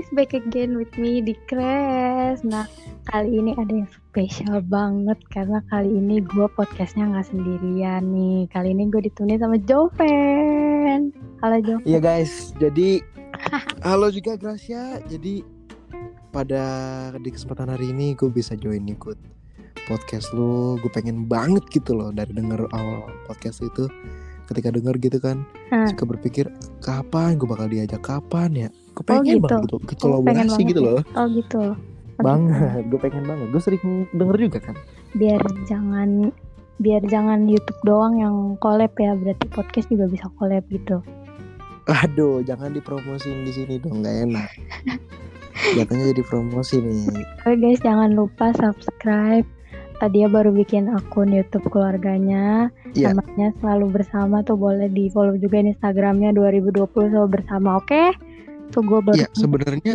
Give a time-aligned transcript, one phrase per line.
[0.00, 2.40] guys, back again with me di Crash.
[2.40, 2.64] Nah,
[3.12, 8.48] kali ini ada yang spesial banget karena kali ini gue podcastnya nggak sendirian nih.
[8.48, 11.12] Kali ini gue ditemani sama Joven.
[11.44, 11.84] Halo Joven.
[11.84, 13.04] Iya guys, jadi
[13.84, 15.04] halo juga Gracia.
[15.04, 15.44] Jadi
[16.32, 16.64] pada
[17.20, 19.20] di kesempatan hari ini gue bisa join ikut
[19.84, 20.80] podcast lu.
[20.80, 23.84] Gue pengen banget gitu loh dari denger awal podcast itu.
[24.48, 25.86] Ketika denger gitu kan, Hmm.
[25.92, 26.48] suka berpikir
[26.80, 28.70] kapan gue bakal diajak kapan ya.
[29.00, 29.48] Gue Oh, pengen gitu.
[29.48, 30.86] banget gitu, kolaborasi gitu ya?
[30.92, 31.00] loh.
[31.16, 31.62] Oh gitu.
[31.64, 32.20] Oh, gitu.
[32.20, 33.46] Banget, gue pengen banget.
[33.48, 33.82] Gue sering
[34.12, 34.76] denger juga kan.
[35.16, 36.28] Biar jangan
[36.80, 41.00] biar jangan YouTube doang yang collab ya, berarti podcast juga bisa collab gitu.
[41.88, 44.50] Aduh, jangan dipromosin di sini dong, nggak enak.
[45.76, 47.08] Jatuhnya jadi promosi nih.
[47.44, 49.44] Oke guys, jangan lupa subscribe.
[50.00, 52.72] Dia baru bikin akun YouTube keluarganya.
[52.96, 53.12] Iya.
[53.12, 57.76] Namanya selalu bersama tuh boleh di follow juga Instagramnya 2020 selalu bersama.
[57.76, 58.08] Oke?
[58.70, 59.92] Tuh gue baru Iya, sebenarnya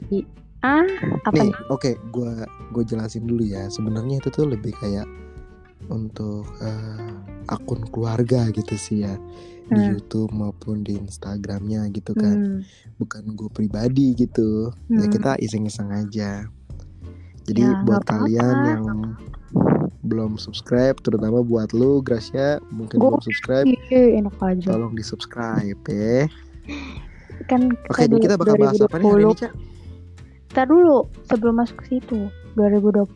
[0.61, 0.81] ah
[1.23, 3.69] apa nih, oke, gua gue jelasin dulu ya.
[3.69, 5.05] Sebenarnya itu tuh lebih kayak
[5.87, 7.13] untuk eh,
[7.45, 9.13] akun keluarga gitu sih ya
[9.65, 9.91] di Hmm.
[9.91, 12.35] YouTube maupun di Instagramnya gitu kan.
[12.35, 12.59] Hmm,
[12.97, 14.69] Bukan gue pribadi gitu.
[14.89, 15.11] Ya hmm.
[15.11, 16.45] kita iseng-iseng aja.
[17.45, 18.69] Jadi Ya, buat kalian apa-apa.
[18.71, 18.83] yang
[20.01, 24.65] belum subscribe, terutama buat lu Gracia mungkin Gua- belum subscribe, Ih, enak aja.
[24.67, 26.25] tolong di subscribe ya.
[27.45, 29.51] Kan Oke, kita, kita bakal bahas apa nih hari ini, Cak?
[30.55, 30.97] Ntar dulu
[31.27, 33.11] sebelum masuk ke situ 2020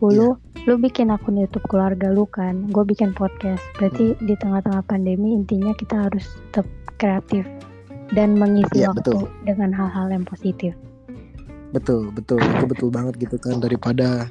[0.67, 4.27] lu bikin akun YouTube keluarga lu kan gue bikin podcast berarti Hmm.
[4.27, 6.67] di tengah-tengah pandemi intinya kita harus tetap
[6.99, 7.47] kreatif
[8.11, 9.31] dan mengisi Iya, waktu betul.
[9.47, 10.75] dengan hal-hal yang positif
[11.71, 14.27] Betul, betul, itu betul banget gitu kan daripada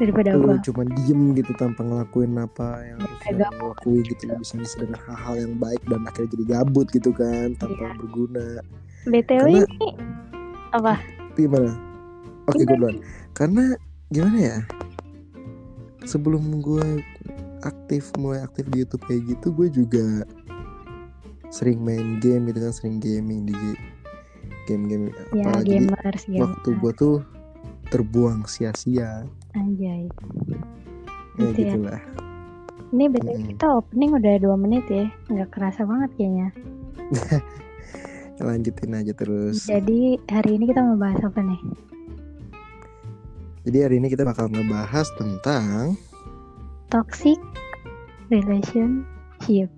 [0.00, 4.22] daripada lu apa cuma diem gitu tanpa ngelakuin apa yang harus lakuin gitu.
[4.32, 7.96] Lu bisa dengan hal-hal yang baik dan akhirnya jadi gabut gitu kan tanpa Iya.
[8.00, 8.46] berguna.
[9.04, 9.88] Btw Karena- ini
[10.72, 10.94] apa?
[11.36, 11.70] Gimana?
[12.48, 12.66] Oke Iya.
[12.66, 12.96] gue duluan.
[13.36, 13.64] Karena
[14.08, 14.58] gimana ya?
[16.02, 17.04] Sebelum gue
[17.60, 20.24] aktif mulai aktif di YouTube kayak gitu gue juga
[21.52, 23.56] sering main game gitu kan sering gaming di
[24.64, 27.16] game-game ya apa jadi gamers gamers waktu gue tuh
[27.90, 30.06] terbuang sia-sia anjay
[31.36, 31.76] ya Gitu ya.
[31.80, 32.02] lah
[32.90, 33.48] ini btw Mm-mm.
[33.50, 36.48] kita opening udah dua menit ya nggak kerasa banget kayaknya
[38.40, 41.60] lanjutin aja terus jadi hari ini kita mau bahas apa nih
[43.60, 45.92] Jadi hari ini kita bakal ngebahas tentang
[46.88, 47.36] toxic
[48.32, 49.68] relationship.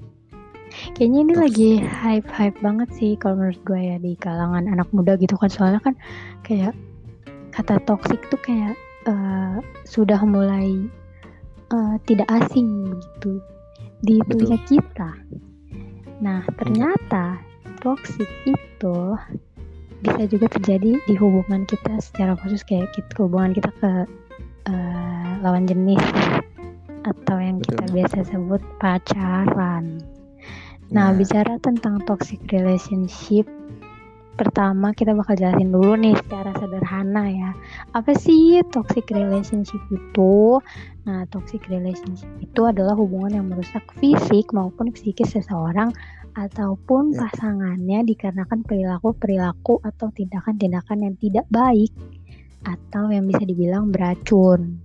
[0.94, 1.42] Kayaknya ini Toxic.
[1.42, 5.82] lagi hype-hype banget sih kalau menurut gue ya di kalangan anak muda gitu kan soalnya
[5.82, 5.98] kan
[6.40, 6.78] kayak
[7.50, 10.88] kata toxic tuh kayak eh, sudah mulai
[11.72, 13.42] eh, tidak asing gitu
[14.02, 15.10] di telinga kita.
[16.22, 17.38] Nah ternyata
[17.82, 18.98] toxic itu
[20.02, 23.92] bisa juga terjadi di hubungan kita secara khusus kayak kita, hubungan kita ke
[24.66, 26.02] eh, lawan jenis
[27.02, 27.94] atau yang kita Betul.
[27.98, 30.02] biasa sebut pacaran.
[30.92, 33.48] Nah, bicara tentang toxic relationship,
[34.34, 37.50] pertama kita bakal jelasin dulu nih secara sederhana ya.
[37.92, 40.58] Apa sih toxic relationship itu?
[41.04, 45.92] Nah, toxic relationship itu adalah hubungan yang merusak fisik maupun psikis seseorang
[46.32, 47.28] ataupun Ya.
[47.28, 51.92] pasangannya dikarenakan perilaku-perilaku atau tindakan-tindakan yang tidak baik
[52.64, 54.80] atau yang bisa dibilang beracun.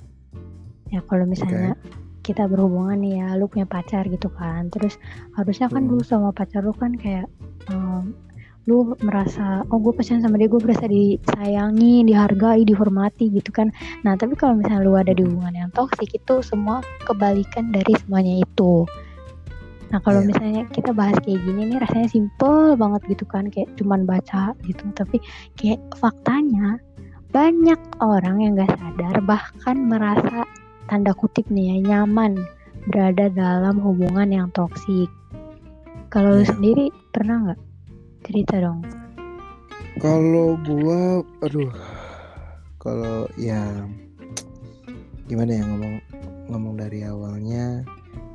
[0.92, 1.76] Ya, kalau misalnya
[2.24, 5.00] kita berhubungan nih ya, lu punya pacar gitu kan, terus
[5.40, 5.96] harusnya kan Hmm.
[5.96, 7.32] lu sama pacar lu kan kayak
[7.72, 8.12] em,
[8.68, 13.72] lu merasa oh gue pacaran sama dia gue berasa disayangi dihargai dihormati gitu kan.
[14.04, 18.44] Nah tapi kalau misalnya lu ada di hubungan yang toksik itu semua kebalikan dari semuanya
[18.44, 18.84] itu.
[19.88, 20.28] Nah kalau Iya.
[20.36, 24.84] misalnya kita bahas kayak gini nih rasanya simple banget gitu kan kayak cuman baca gitu.
[24.92, 25.18] Tapi
[25.56, 26.76] kayak faktanya
[27.32, 30.44] banyak orang yang gak sadar bahkan merasa
[30.88, 32.36] tanda kutip nih ya nyaman
[32.88, 35.12] berada dalam hubungan yang toksik
[36.08, 36.52] kalau lu Iya.
[36.56, 37.60] sendiri pernah nggak
[38.26, 38.82] cerita dong
[39.98, 41.74] Kalau gua, aduh,
[42.78, 43.58] kalau ya
[45.26, 45.96] gimana ya ngomong
[46.54, 47.82] ngomong dari awalnya,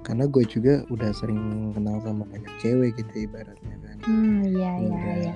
[0.02, 3.96] karena gue juga udah sering kenal sama banyak cewek gitu ibaratnya kan.
[4.02, 5.34] Hmm, iya iya iya.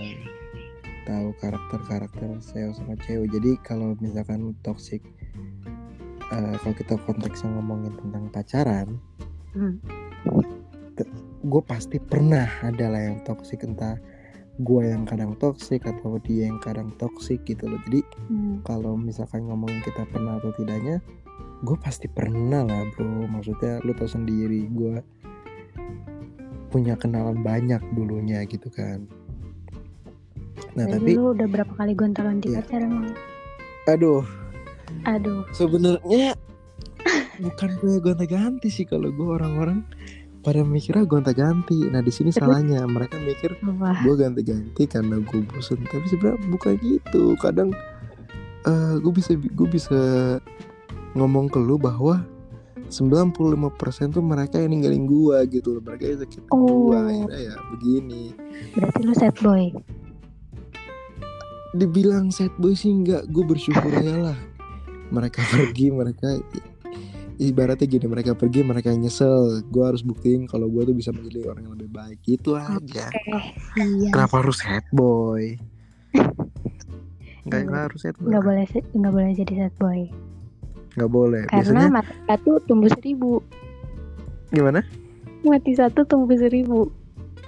[1.07, 3.31] Tahu karakter-karakter saya sama cewek.
[3.31, 5.07] Jadi kalau misalkan toxic,
[6.35, 8.89] eh, kalau kita konteksnya ngomongin tentang pacaran,
[9.55, 9.79] Hmm.
[11.47, 13.95] gue pasti pernah adalah yang toxic entah
[14.56, 17.81] gue yang kadang toxic atau dia yang kadang toxic gitu loh.
[17.88, 18.64] Jadi Hmm.
[18.64, 21.00] kalau misalkan ngomongin kita pernah atau tidaknya
[21.64, 25.00] gue pasti pernah lah bro maksudnya lu tau sendiri gue
[26.69, 29.08] punya kenalan banyak dulunya gitu kan
[30.76, 32.61] Nah tapi, dulu udah berapa kali gonta-ganti Iya.
[32.61, 33.17] pacar emang?
[33.88, 34.20] aduh,
[35.09, 36.37] Aduh, sebenarnya
[37.41, 39.88] bukan gue gonta-ganti sih kalau gue orang-orang
[40.47, 41.91] pada mikirnya gonta-ganti.
[41.91, 43.59] Nah di sini salahnya mereka mikir
[44.07, 45.83] gue ganti-ganti karena gue bosen.
[45.83, 47.35] Tapi sebenarnya bukan gitu.
[47.43, 47.75] Kadang
[48.63, 50.01] eh gue bisa gue bisa
[51.19, 52.23] ngomong ke lu bahwa
[52.87, 56.95] 95% tuh mereka yang ninggalin gua gitu loh mereka yang sakit Oh.
[56.95, 58.31] gua akhirnya ya begini
[58.79, 59.75] berarti lu sad boy.
[61.75, 64.39] dibilang sad boy sih enggak gue bersyukur aja lah
[65.11, 66.39] mereka pergi mereka
[67.37, 69.61] ibaratnya gini mereka pergi mereka nyesel.
[69.69, 72.19] Gue harus buktiin kalau gue tuh bisa menjadi orang yang lebih baik.
[72.25, 73.06] Gitu aja.
[73.77, 74.11] Iya.
[74.12, 75.56] kenapa harus sad boy?
[77.47, 78.29] Nggak nggak harus sad boy.
[78.33, 78.65] Nggak boleh
[78.97, 80.00] nggak boleh jadi sad boy.
[80.97, 81.43] nggak boleh.
[81.53, 83.33] Karena biasanya mati satu tumbuh seribu.
[84.49, 84.81] gimana?
[85.44, 86.88] Mati satu tumbuh seribu.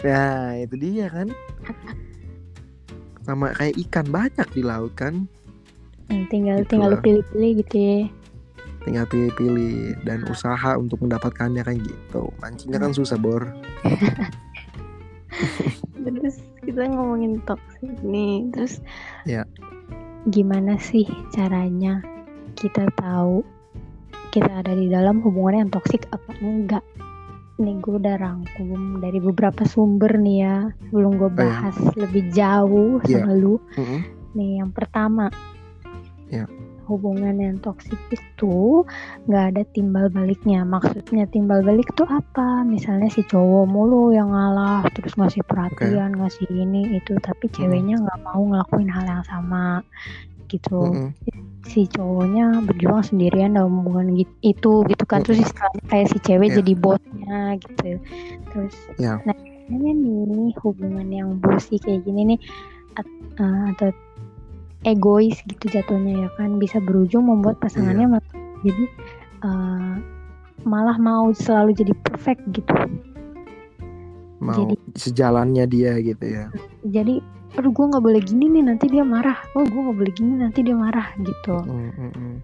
[0.05, 1.33] ya itu dia kan.
[3.25, 5.25] Sama kayak ikan banyak di laut kan.
[6.09, 8.01] Hmm, tinggal Gitu tinggal pilih-pilih gitu ya.
[8.89, 13.45] Tinggal pilih-pilih dan usaha untuk mendapatkannya kan gitu mancingnya kan susah bor
[15.99, 18.49] Terus kita ngomongin toxic nih.
[18.51, 18.81] Terus
[19.23, 19.45] Ya.
[20.27, 22.01] gimana sih caranya
[22.55, 23.45] kita tahu
[24.29, 26.85] kita ada di dalam hubungan yang toksik apa enggak?
[27.59, 30.57] Nih gue udah rangkum dari beberapa sumber nih ya
[30.87, 31.37] sebelum gue ya.
[31.37, 33.23] bahas lebih jauh Iya.
[33.23, 33.61] sama lu.
[33.75, 34.01] Mm-mm.
[34.33, 35.29] Nih yang pertama,
[36.29, 36.45] Ya.
[36.89, 38.83] Hubungan yang toksik itu
[39.29, 40.65] nggak ada timbal baliknya.
[40.65, 42.65] Maksudnya timbal balik tuh apa?
[42.65, 48.21] Misalnya si cowok mulu yang ngalah, terus ngasih perhatian, ngasih ini itu, tapi ceweknya nggak
[48.25, 49.85] mau ngelakuin hal yang sama
[50.49, 50.97] gitu.
[50.97, 51.13] Mm-mm.
[51.69, 55.21] Si cowoknya berjuang sendirian dalam hubungan gitu, itu gitu kan.
[55.21, 56.57] Terus istilahnya kayak si cewek Ya.
[56.65, 58.01] jadi bosnya gitu.
[58.49, 59.21] Terus Ya.
[59.29, 59.37] nah
[59.69, 62.41] nih hubungan yang bosi kayak gini nih
[62.97, 63.93] at- eh, atau
[64.83, 66.59] egois gitu jatuhnya ya kan.
[66.59, 68.85] Bisa berujung membuat pasangannya ma- jadi
[69.47, 69.95] eh,
[70.67, 72.75] malah mau selalu jadi perfect gitu.
[74.39, 76.47] Mau Jadi- sejalannya dia gitu ya.
[76.87, 77.19] Jadi
[77.57, 79.35] aduh gue nggak boleh gini nih nanti dia marah.
[79.59, 81.59] Oh gue nggak boleh gini nanti dia marah gitu.
[81.67, 82.37] Mm, mm, mm.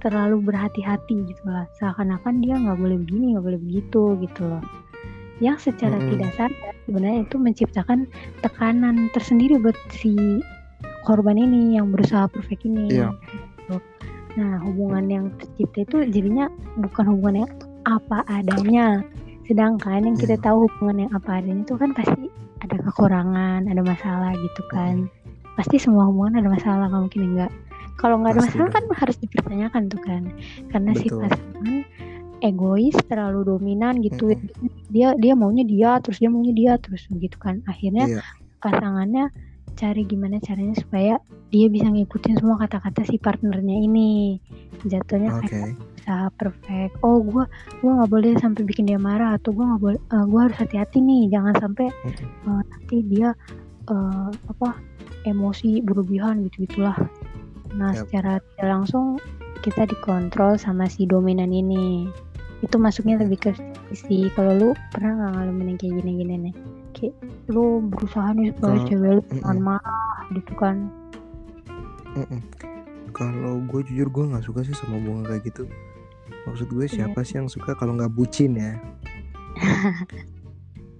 [0.00, 1.68] terlalu berhati-hati gitu lah.
[1.76, 4.62] Seakan-akan dia nggak boleh begini nggak boleh begitu gitu loh.
[5.44, 6.10] Yang secara Mm-mm.
[6.16, 7.98] tidak sadar sebenarnya itu menciptakan
[8.40, 10.40] tekanan tersendiri buat si
[11.02, 13.10] korban ini yang berusaha perfect ini Iya.
[13.66, 13.76] gitu.
[14.30, 16.46] nah hubungan yang tercipta itu jadinya
[16.78, 17.52] bukan hubungan yang
[17.82, 19.02] apa adanya
[19.44, 20.44] sedangkan yang kita Iya.
[20.44, 22.30] tahu hubungan yang apa adanya itu kan pasti
[22.60, 25.10] ada kekurangan ada masalah gitu kan
[25.56, 27.52] pasti semua hubungan ada masalah nggak mungkin enggak
[27.98, 30.22] kalau nggak ada Pasti masalah kan harus dipertanyakan tuh kan
[30.70, 31.20] karena si Betul.
[31.26, 31.76] pasangan
[32.40, 34.70] egois terlalu dominan gitu Mm-mm.
[34.88, 38.22] dia dia maunya dia terus dia maunya dia terus begitu kan akhirnya Iya.
[38.62, 39.28] pasangannya
[39.76, 41.18] cari gimana caranya supaya
[41.50, 44.38] dia bisa ngikutin semua kata-kata si partnernya ini.
[44.86, 45.50] Jatuhnya oke.
[45.50, 46.92] kayak usaha perfect.
[47.02, 47.44] Oh gua
[47.82, 50.98] gua nggak boleh sampai bikin dia marah atau gua nggak boleh eh, gua harus hati-hati
[51.02, 51.22] nih.
[51.34, 52.48] Jangan sampai Mm-mm.
[52.48, 53.28] eh, nanti dia
[53.90, 54.68] eh, apa
[55.28, 56.96] emosi berlebihan gitu gitulah
[57.76, 58.08] nah Yap.
[58.08, 59.20] secara tidak langsung
[59.60, 62.08] kita dikontrol sama si dominan ini.
[62.64, 63.50] Itu masuknya lebih ke
[63.92, 66.54] si kalau lu pernah nggak ngalamin yang kayak gini-gini nih
[67.00, 67.14] kayak
[67.48, 69.34] lu berusaha nih supaya Kalau- cewek Mm-mm.
[69.34, 70.76] jangan marah gitu kan
[72.12, 72.40] Mm-mm.
[73.10, 75.64] kalau gue jujur gue nggak suka sih sama hubungan kayak gitu
[76.44, 76.94] maksud gue Iya.
[77.02, 78.76] siapa sih yang suka kalau nggak bucin ya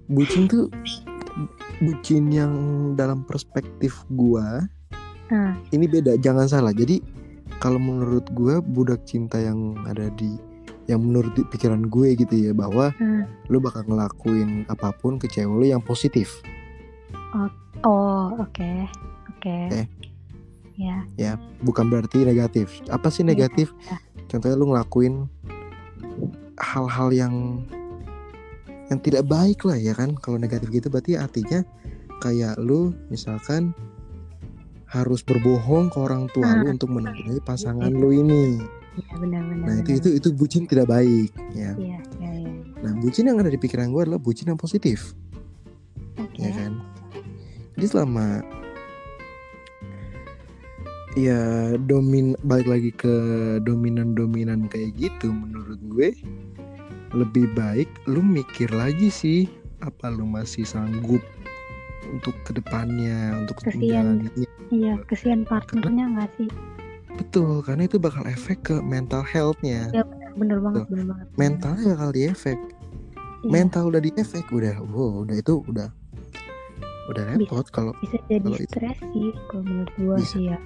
[0.07, 0.67] bucin tuh
[1.79, 2.53] bucin yang
[2.93, 4.65] dalam perspektif gua
[5.31, 5.55] Nah.
[5.71, 6.99] ini beda jangan salah jadi
[7.57, 10.35] kalau menurut gua budak cinta yang ada di
[10.85, 13.23] yang menurut pikiran gue gitu ya bahwa Hmm.
[13.47, 16.41] lu bakal ngelakuin apa pun ke cewek lu yang positif
[17.81, 18.71] oh oke
[19.31, 19.81] oke Oke.
[20.75, 23.97] ya ya bukan berarti negatif apa sih negatif ya.
[24.27, 25.25] contohnya lu ngelakuin
[26.57, 27.65] hal-hal yang
[28.87, 31.63] yang tidak baik lah ya kan kalau negatif gitu berarti artinya
[32.19, 33.73] kayak lu misalkan
[34.85, 36.71] harus berbohong ke orang tua lu Ah.
[36.71, 38.59] untuk menikahi pasangan lu ini
[38.99, 41.71] iya benar-benar nah itu itu itu bucin tidak baik ya.
[41.79, 42.51] Iya iya iya.
[42.81, 45.13] Nah bucin yang ada di pikiran gue adalah bucin yang positif.
[46.17, 46.41] Oke.
[46.43, 46.81] Ya kan?
[47.77, 48.41] Jadi selama
[51.19, 53.13] ya domin balik lagi ke
[53.67, 56.15] dominan dominan kayak gitu menurut gue
[57.11, 59.43] lebih baik lu mikir lagi sih
[59.83, 61.19] apa lu masih sanggup
[62.07, 64.31] untuk ke depannya untuk Kesian.
[64.71, 66.49] iya kesian partnernya nggak sih
[67.15, 69.91] betul karena itu bakal efek ke mental healthnya.
[69.91, 70.03] Iya,
[70.33, 71.25] bener banget bener banget.
[71.35, 72.59] Mentalnya bakal diefek.
[73.41, 73.49] Iya.
[73.49, 75.89] mental udah diefek udah wow udah itu udah
[77.09, 80.29] udah repot kalau bisa jadi Kalau itu- stres sih kalau menurut gua Bisa.
[80.29, 80.57] sih ya.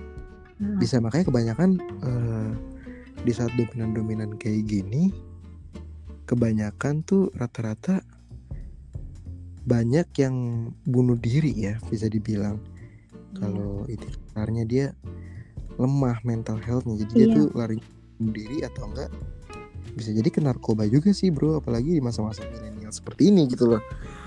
[0.55, 2.51] Nah, bisa makanya kebanyakan eh,
[3.23, 5.15] di saat dominan-dominan kayak gini
[6.25, 8.03] kebanyakan tuh rata-rata
[9.63, 10.35] banyak yang
[10.83, 12.59] bunuh diri ya bisa dibilang.
[12.59, 13.39] Iya.
[13.39, 14.85] kalau itu karena dia
[15.75, 17.35] lemah mental healthnya jadi dia Iya.
[17.35, 17.77] tuh lari
[18.17, 19.09] diri atau enggak
[19.93, 23.81] bisa jadi ke narkoba juga sih bro apalagi di masa-masa milenial seperti ini gitu loh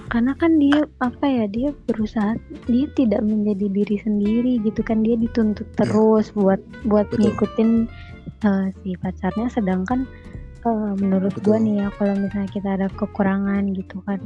[0.09, 2.33] karena kan dia apa ya dia berusaha
[2.65, 7.13] dia tidak menjadi diri sendiri gitu kan dia dituntut terus buat buat Iya.
[7.13, 7.21] Betul.
[7.29, 7.71] ngikutin
[8.41, 10.09] eh, si pacarnya sedangkan
[10.65, 11.65] eh, menurut gua Betul.
[11.69, 14.21] nih ya kalau misalnya kita ada kekurangan gitu kan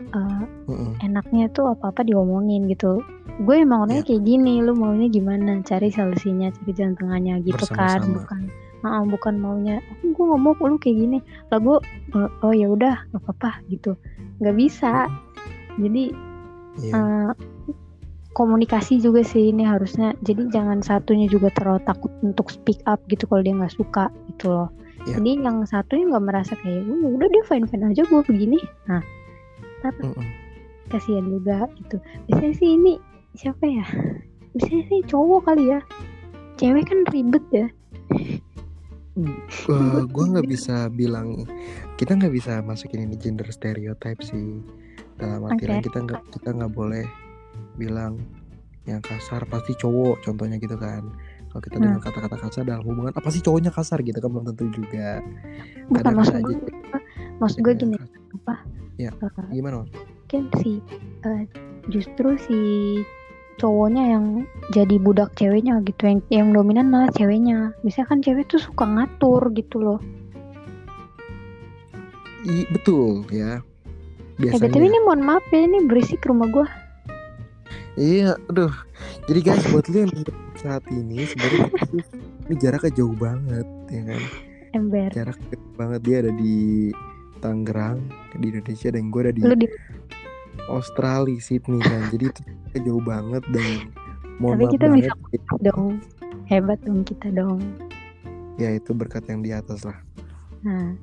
[0.00, 0.92] eh, Heeh.
[1.04, 3.00] enaknya tuh apa apa diomongin gitu.
[3.40, 4.08] Gue emang orangnya Iya.
[4.12, 5.60] kayak gini lu maunya gimana?
[5.62, 8.42] Cari solusinya cari jalan tengahnya gitu kan bukan
[8.80, 9.76] Ah, bukan maunya.
[9.92, 11.18] Aku gue mau lu kayak gini.
[11.48, 11.76] Lah gue
[12.16, 13.92] eh, oh ya udah nggak apa-apa gitu.
[14.40, 15.04] Nggak bisa.
[15.76, 16.04] Jadi
[16.80, 16.92] Iya.
[16.96, 17.30] eh,
[18.30, 20.16] komunikasi juga sih ini harusnya.
[20.22, 24.48] Jadi jangan satunya juga terlalu takut untuk speak up gitu kalau dia nggak suka gitu
[24.48, 24.68] loh.
[25.00, 25.16] Iya.
[25.16, 28.60] jadi yang satunya nggak merasa kayak "Oh, ya udah dia fine fine aja gue begini.
[28.84, 29.00] Nah
[29.80, 30.28] ntar Heeh.
[30.88, 31.96] kasihan juga gitu.
[32.28, 32.92] Biasanya sih ini
[33.34, 33.86] siapa ya?
[34.54, 35.80] Biasanya sih cowok kali ya.
[36.56, 37.66] Cewek kan ribet ya.
[39.20, 41.44] Eh, gue nggak bisa bilang
[41.98, 44.60] kita nggak bisa masukin ini gender stereotype sih.
[45.20, 47.04] Dalam artian kita nggak kita nggak boleh
[47.76, 48.16] bilang
[48.88, 51.04] yang kasar pasti cowok contohnya gitu kan.
[51.50, 51.84] Kalau kita Hmm.
[51.98, 55.20] dengar kata-kata kasar dalam hubungan apa sih cowoknya kasar gitu kan belum tentu juga.
[55.90, 56.98] Bukan Kadang maksud ada gue aja
[57.40, 57.96] maksud gue gini
[58.36, 58.54] apa
[58.98, 59.12] Ya.
[59.14, 59.90] eh, gimana Mas?
[60.30, 60.78] mungkin si
[61.26, 61.42] eh,
[61.90, 62.58] justru si
[63.58, 67.74] cowoknya yang jadi budak ceweknya gitu yang yang dominan malah ceweknya.
[67.82, 69.98] Biasanya kan cewek tuh suka ngatur gitu loh.
[72.46, 73.58] I, betul ya.
[74.38, 74.70] Eh biasanya.
[74.70, 76.70] btw ini mohon maaf ya ini berisik rumah gua.
[77.98, 78.70] Iya aduh.
[79.26, 80.14] Jadi guys buat lu yang
[80.56, 81.66] saat ini sebenarnya
[82.46, 84.22] ini jaraknya jauh banget ya kan?
[84.78, 85.10] Ember.
[85.10, 85.38] Jarak
[85.74, 86.00] banget.
[86.06, 86.94] Dia ada di
[87.40, 88.04] Tangerang
[88.36, 89.68] di Indonesia dan gue ada di lu di
[90.68, 92.12] Australia Sydney kan.
[92.12, 93.90] Jadi itu jauh banget dan
[94.38, 95.98] mohon Tapi kita banget dong.
[96.46, 97.58] Hebat dong kita dong.
[98.60, 99.98] Ya itu berkat yang di atas lah.
[100.62, 100.94] Nah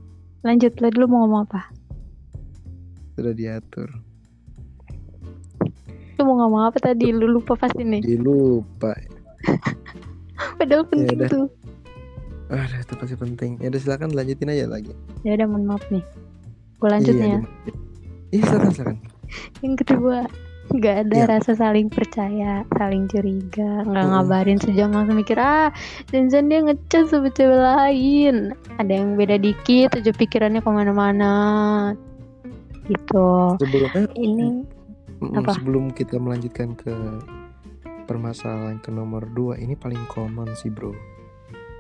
[0.46, 1.62] lanjut lo dulu mau ngomong apa?
[3.18, 3.90] Sudah diatur.
[6.18, 7.10] Lu mau ngomong apa tadi?
[7.10, 8.94] Lu lupa pasti nih jadi lupa.
[10.62, 11.30] Padahal penting udah.
[11.30, 11.48] tuh.
[12.48, 13.52] Aduh itu pasti penting.
[13.60, 14.94] Ya udah silakan lanjutin aja lagi.
[15.26, 16.06] Ya udah mohon maaf nih
[16.78, 17.40] gue lanjut iya, ya.
[18.32, 18.98] iya silakan silakan.
[19.66, 20.18] Yang kedua
[20.68, 21.28] nggak ada Iya.
[21.32, 24.20] rasa saling percaya saling curiga nggak Mm-mm.
[24.20, 25.72] ngabarin sejam langsung mikir ah
[26.12, 28.52] jangan dia ngechat sama cewek lain.
[28.76, 31.34] Ada yang beda dikit aja pikirannya ke mana-mana.
[32.88, 33.30] Gitu.
[33.64, 34.64] Sebelumnya ini
[35.24, 35.56] mm, apa?
[35.56, 36.92] sebelum kita melanjutkan ke
[38.08, 40.92] permasalahan ke nomor dua ini paling common sih bro.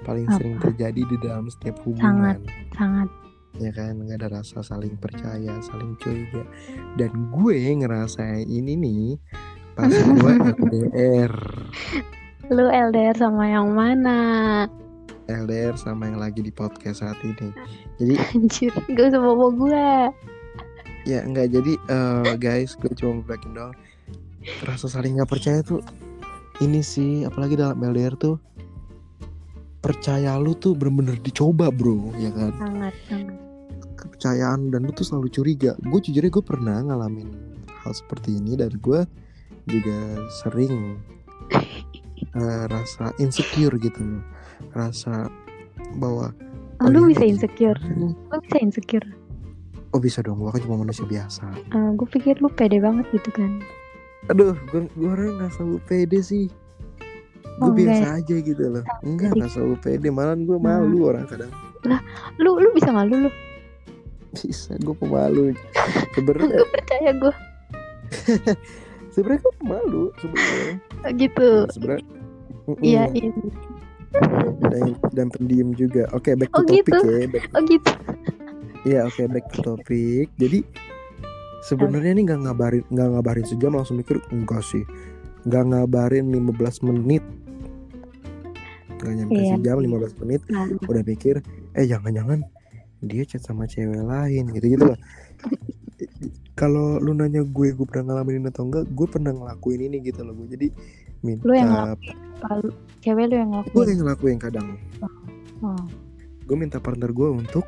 [0.03, 0.35] Paling Apa?
[0.39, 2.39] sering terjadi di dalam setiap hubungan.
[2.75, 3.07] Sangat
[3.57, 3.97] ya kan?
[3.97, 6.45] Nggak ada rasa saling percaya saling curiga.
[6.95, 9.05] Dan gue ngerasain ini nih
[9.77, 11.33] pas gue LDR
[12.47, 14.19] lu LDR sama yang mana?
[15.27, 17.51] LDR sama yang lagi di podcast saat ini.
[17.99, 19.87] Jadi anjir gak usah bawa gue
[21.07, 23.75] ya nggak jadi eh, guys gue cuma bilang doang.
[24.63, 25.83] Rasa saling nggak percaya tuh
[26.63, 28.39] ini sih apalagi dalam LDR tuh
[29.79, 32.51] percaya lu tuh bener-bener dicoba bro ya kan?
[32.59, 33.46] Sangat sangat
[34.17, 35.77] kepercayaan dan lu tuh selalu curiga.
[35.85, 37.29] Gue jujurnya gue pernah ngalamin
[37.85, 39.05] hal seperti ini dan gue
[39.69, 39.97] juga
[40.41, 40.97] sering
[42.33, 44.23] eh, rasa insecure gitu loh.
[44.73, 45.29] Rasa
[46.01, 46.33] bahwa
[46.81, 47.77] oh, lu dia bisa insecure?
[47.77, 48.17] gini.
[48.17, 49.05] lu bisa insecure?
[49.93, 50.41] Oh bisa dong.
[50.41, 51.45] Gue kan cuma manusia biasa.
[51.53, 53.61] Eh, gue pikir lu pede banget gitu kan.
[54.33, 56.49] Aduh gue gue orang nggak selalu pede sih.
[57.61, 58.01] Gue Oh, enggak.
[58.01, 58.85] biasa aja gitu loh.
[59.05, 60.09] Enggak nggak selalu pede.
[60.09, 61.53] Malah gue malu orang kadang.
[62.41, 63.31] Lu lu bisa malu lu
[64.31, 65.55] bisa gue pemalu
[66.11, 67.33] sebenarnya gue percaya gue
[69.13, 70.75] sebenarnya gue pemalu sebenarnya
[71.15, 72.07] gitu sebenarnya
[72.67, 72.81] Mm-mm.
[72.81, 73.31] iya iya
[74.67, 76.97] dan, dan pendiam juga oke back to Oh, topic gitu.
[77.05, 77.91] ya back oh gitu
[78.85, 80.31] Iya oke back to topic.
[80.39, 80.63] Jadi
[81.61, 84.87] sebenarnya ini nggak ngabarin nggak ngabarin sejam langsung mikir enggak sih.
[85.43, 87.19] Nggak ngabarin 15 menit.
[88.95, 89.51] Nggak nyampe Iya.
[89.59, 91.35] sejam 15 menit Nah, udah pikir
[91.73, 92.47] eh jangan-jangan
[93.01, 94.99] dia chat sama cewek lain gitu-gitu lah.
[96.57, 100.33] Kalau lu nanya gue gue pernah ngalamin atau enggak, gue pernah ngelakuin ini gitu loh
[100.33, 100.57] gue.
[100.57, 100.67] Jadi
[101.21, 101.93] minta Lu yang
[102.41, 102.69] kalau
[103.01, 104.67] cewek lu yang gue ngelakuin yang ngelakuin kadang.
[105.61, 105.83] oh,
[106.49, 107.65] Gue minta partner gue untuk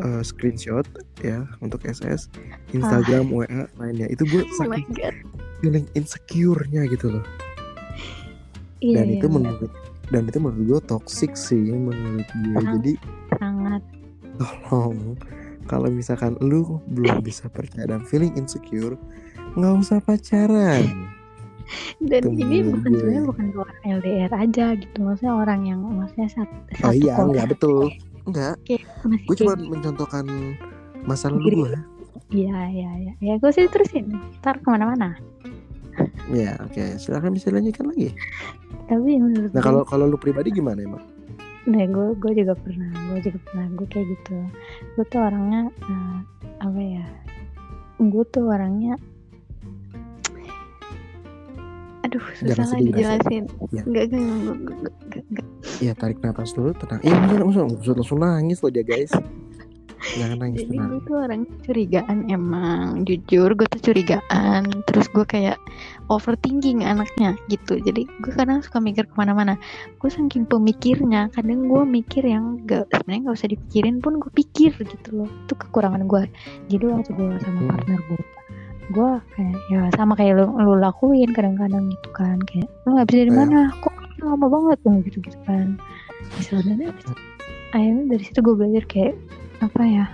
[0.00, 0.86] eh, screenshot
[1.20, 2.32] ya untuk SS,
[2.72, 4.08] Instagram, WA lainnya.
[4.08, 5.16] Itu gue oh saking god
[5.60, 7.24] feeling insecure-nya gitu loh.
[8.80, 9.56] iya Dan iya itu benar.
[9.56, 9.72] menurut
[10.08, 12.54] dan itu menurut gue toxic sih menurut gue.
[12.54, 12.72] Sangat.
[12.78, 12.92] Jadi
[13.34, 13.82] sangat
[14.36, 15.18] tolong
[15.66, 18.94] kalau misalkan lu belum bisa percaya dan feeling insecure,
[19.54, 20.84] nggak usah pacaran.
[21.98, 26.54] dan ini bukan sebenarnya bukan ke orang LDR aja gitu maksudnya orang yang maksudnya satu,
[26.80, 27.26] Oh iya, kota.
[27.26, 27.90] enggak betul.
[28.22, 28.54] Enggak,
[29.26, 30.24] gue cuma mencontohkan
[31.02, 31.72] masa lalu gue.
[32.32, 35.18] iya iya iya ya gue sih terusin ntar ke mana-mana
[36.28, 37.00] Ya, oke.
[37.00, 38.12] Silakan bisa lanjutkan lagi.
[38.86, 41.02] Tapi menurut Nah, kalau kalau lu pribadi gimana emang?
[41.66, 44.38] nah gue gue juga pernah gue juga pernah gue kayak gitu
[44.94, 46.18] gue tuh orangnya eh,
[46.62, 47.04] apa ya
[47.98, 48.94] gue tuh orangnya
[52.06, 53.82] aduh susah Jangan lah dijelasin Ya.
[53.82, 54.56] enggak, enggak,
[55.26, 55.46] enggak.
[55.82, 57.02] Iya, tarik napas dulu, tenang.
[57.02, 59.10] Iya, langsung, langsung nangis loh dia, guys.
[60.16, 60.88] Jangan nangis, jadi tenang.
[60.88, 65.60] gue tuh orang curigaan emang jujur gue tuh curigaan terus gue kayak
[66.06, 67.76] overthinking anaknya gitu.
[67.76, 69.60] Jadi gue kadang suka mikir ke mana-mana.
[69.98, 74.72] Gue saking pemikirnya kadang gue mikir yang gak sebenarnya nggak usah dipikirin pun gue pikir
[74.72, 75.30] gitu loh.
[75.44, 76.24] Itu kekurangan gue
[76.66, 77.70] jadi waktu gue sama Hmm.
[77.70, 78.22] partner gue
[78.86, 82.38] gue kayak ya sama kayak lu, lu lakuin kadang-kadang gitu kan.
[82.46, 83.38] Kayak lu nggak bisa dari Iya.
[83.42, 83.60] mana?
[83.82, 84.78] Kok lama banget?
[85.04, 85.76] Gitu gitu kan.
[86.38, 86.94] Misalnya
[87.74, 89.14] akhirnya dari situ gue belajar kayak
[89.60, 90.06] apa ya?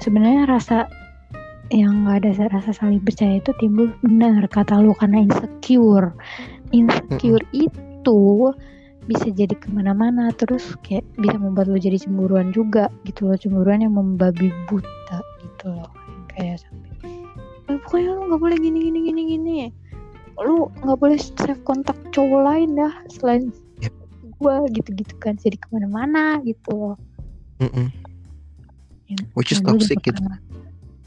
[0.00, 0.88] Sebenarnya rasa
[1.70, 6.10] yang nggak ada rasa saling percaya itu timbul benar kata lu karena insecure.
[6.74, 8.50] Insecure itu
[9.06, 13.82] bisa jadi ke mana-mana terus kayak bisa membuat lu jadi cemburuan juga gitu loh cemburuan
[13.82, 15.90] yang membabi buta gitu loh
[16.30, 16.94] kayak sampai
[17.70, 19.58] eh, pokoknya lu nggak boleh gini gini gini gini.
[20.40, 23.94] Lu nggak boleh save kontak cowok lain dah selain Yep.
[24.36, 26.96] gua gitu-gitu kan jadi ke mana-mana gitu loh.
[27.60, 27.88] Mm-mm.
[29.10, 30.22] Ya, Which is nah, toxic juga gitu.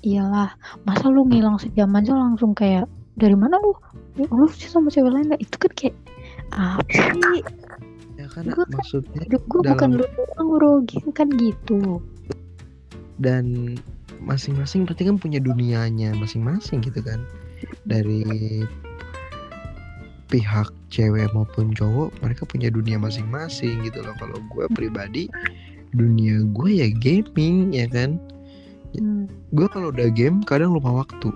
[0.03, 0.51] Iyalah,
[0.83, 3.71] masa lu ngilang sejam aja langsung kayak dari mana lu?
[4.19, 5.39] Ya, lu sih sama cewek lain nggak?
[5.47, 5.95] Itu kan kayak
[6.51, 7.39] apa sih?
[8.19, 12.03] Ya kan Gua kan- maksudnya gue bukan lu doang Rogi kan gitu.
[13.21, 13.77] dan
[14.19, 17.23] masing-masing berarti kan punya dunianya masing-masing gitu kan.
[17.87, 18.27] Dari
[20.27, 24.11] pihak cewek maupun cowok mereka punya dunia masing-masing gitu loh.
[24.19, 25.29] Kalau gue pribadi
[25.93, 28.17] dunia gue ya gaming ya kan.
[28.93, 31.29] Hmm, Gue kalau udah game kadang lupa waktu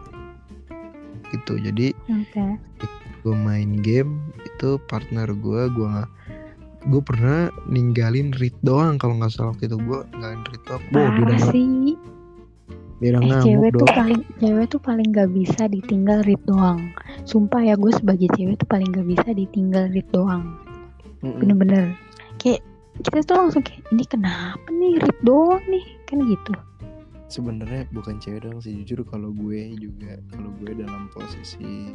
[1.34, 1.54] gitu.
[1.60, 2.46] Jadi oke.
[3.26, 6.10] gue main game itu partner gue gue nggak
[6.88, 11.08] gue pernah ninggalin read doang kalau nggak salah waktu itu gue ninggalin read doang dia
[11.12, 11.98] udah sih.
[12.98, 16.42] dia udah Eh ngamuk cewek tuh dong paling cewek tuh paling gak bisa ditinggal read
[16.50, 16.80] doang.
[17.30, 20.58] Sumpah ya gue sebagai cewek tuh paling gak bisa ditinggal read doang.
[21.22, 21.94] Bener-bener.
[21.94, 22.07] Kayak
[23.02, 24.98] kita tuh langsung kayak ini kenapa nih?
[25.02, 25.86] Read doang nih.
[26.08, 26.54] Kan gitu.
[27.28, 31.92] sebenarnya bukan cewek doang sih jujur kalau gue juga kalau gue dalam posisi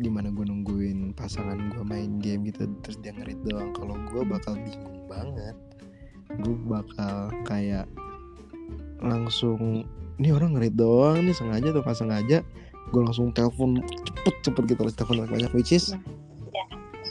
[0.00, 4.22] di mana gue nungguin pasangan gue main game gitu terus dia ngerit doang kalau gue
[4.24, 5.52] bakal bingung banget.
[6.40, 7.84] Gue bakal kayak
[9.04, 9.84] langsung
[10.16, 12.38] ini orang ngerit doang nih sengaja atau nggak sengaja?
[12.88, 15.92] Gue langsung telepon cepet cepet gitu harus telepon banyak which is
[16.48, 16.64] Ya.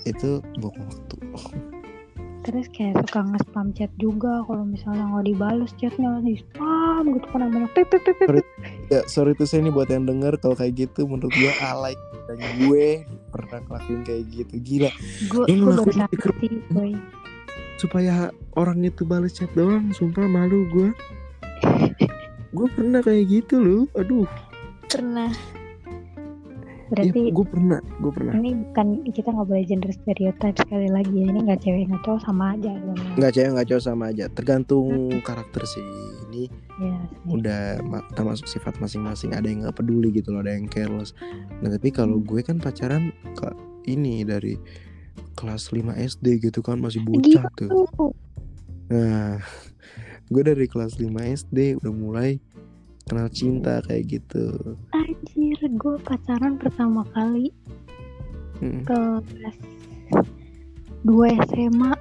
[0.09, 1.15] itu buang waktu
[2.47, 7.51] terus kayak suka nge-spam chat juga kalau misalnya nggak dibales chatnya di spam gitu kan
[7.51, 8.47] banyak pip pip pip
[8.87, 11.91] ya sorry tuh saya nih buat yang denger kalau kayak gitu menurut gue alay
[12.31, 14.53] dan gue pernah ngelakuin kayak gitu.
[14.59, 14.91] Gila.
[15.31, 16.07] Gue ngelakuin
[16.39, 16.91] sih boy.
[17.79, 20.89] Supaya orang itu balas chat doang sumpah malu gue
[22.57, 24.27] gue pernah kayak gitu loh aduh.
[24.87, 25.56] Pernah
[26.87, 28.33] ya, berarti gue pernah gue pernah.
[28.39, 31.27] ini bukan kita nggak boleh gender stereotype sekali lagi ya.
[31.27, 32.71] Ini nggak cewek nggak cowok sama aja
[33.19, 34.25] nggak cewek nggak cowok sama aja.
[34.31, 34.87] Tergantung
[35.21, 35.83] karakter sih.
[36.31, 36.43] Ini
[36.77, 36.97] ya
[37.27, 39.35] udah ma- termasuk sifat masing-masing.
[39.35, 41.11] Ada yang nggak peduli gitu loh ada yang careless.
[41.59, 43.47] Nah tapi kalau gue kan pacaran ke
[43.87, 44.55] ini dari
[45.37, 47.69] kelas 5 SD gitu kan masih bocah tuh.
[47.69, 48.07] Gitu
[48.87, 49.43] Nah,
[50.31, 52.39] gue dari kelas 5 SD udah mulai
[53.07, 54.75] kenal cinta kayak gitu.
[54.91, 57.49] anjir gue pacaran pertama kali
[58.57, 58.81] Mm.
[58.83, 59.57] kelas
[61.03, 61.93] dua SMA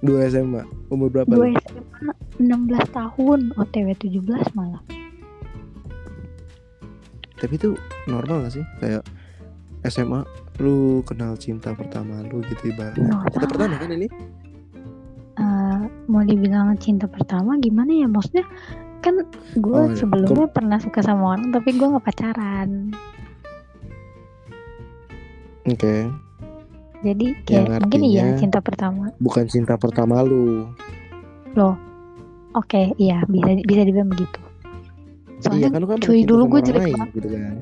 [0.00, 1.28] Dua SMA, umur berapa?
[1.28, 1.60] dua lu?
[1.62, 2.10] SMA
[2.40, 2.48] 16
[2.90, 4.18] tahun OTW 17
[4.52, 4.80] malah
[7.36, 8.64] Tapi itu normal gak sih?
[8.78, 9.02] Kayak
[9.84, 10.22] SMA
[10.56, 13.02] lu kenal cinta pertama lu gitu ibaratnya.
[13.04, 13.30] Normal.
[13.30, 14.08] Cinta pertama kan ini?
[15.34, 18.46] Eh, mau dibilang cinta pertama gimana ya maksudnya
[19.02, 19.14] kan
[19.52, 19.98] gue Oh, iya.
[19.98, 22.94] sebelumnya pernah suka sama orang tapi gue nggak pacaran
[25.62, 26.10] Oke,
[27.00, 30.66] jadi kayak Yang mungkin iya cinta pertama bukan cinta pertama lu.
[31.52, 31.78] loh
[32.52, 34.36] Oke, iya bisa bisa dibilang begitu.
[34.36, 37.10] iya Soalnya kan lu kan cuy dulu gue jelek lain, banget.
[37.14, 37.54] gitu kan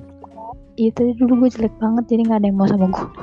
[0.74, 3.06] itu dulu gue jelek banget jadi nggak ada yang mau sama gue.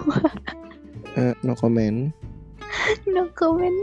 [1.18, 2.14] Eh, no comment
[3.10, 3.74] no comment.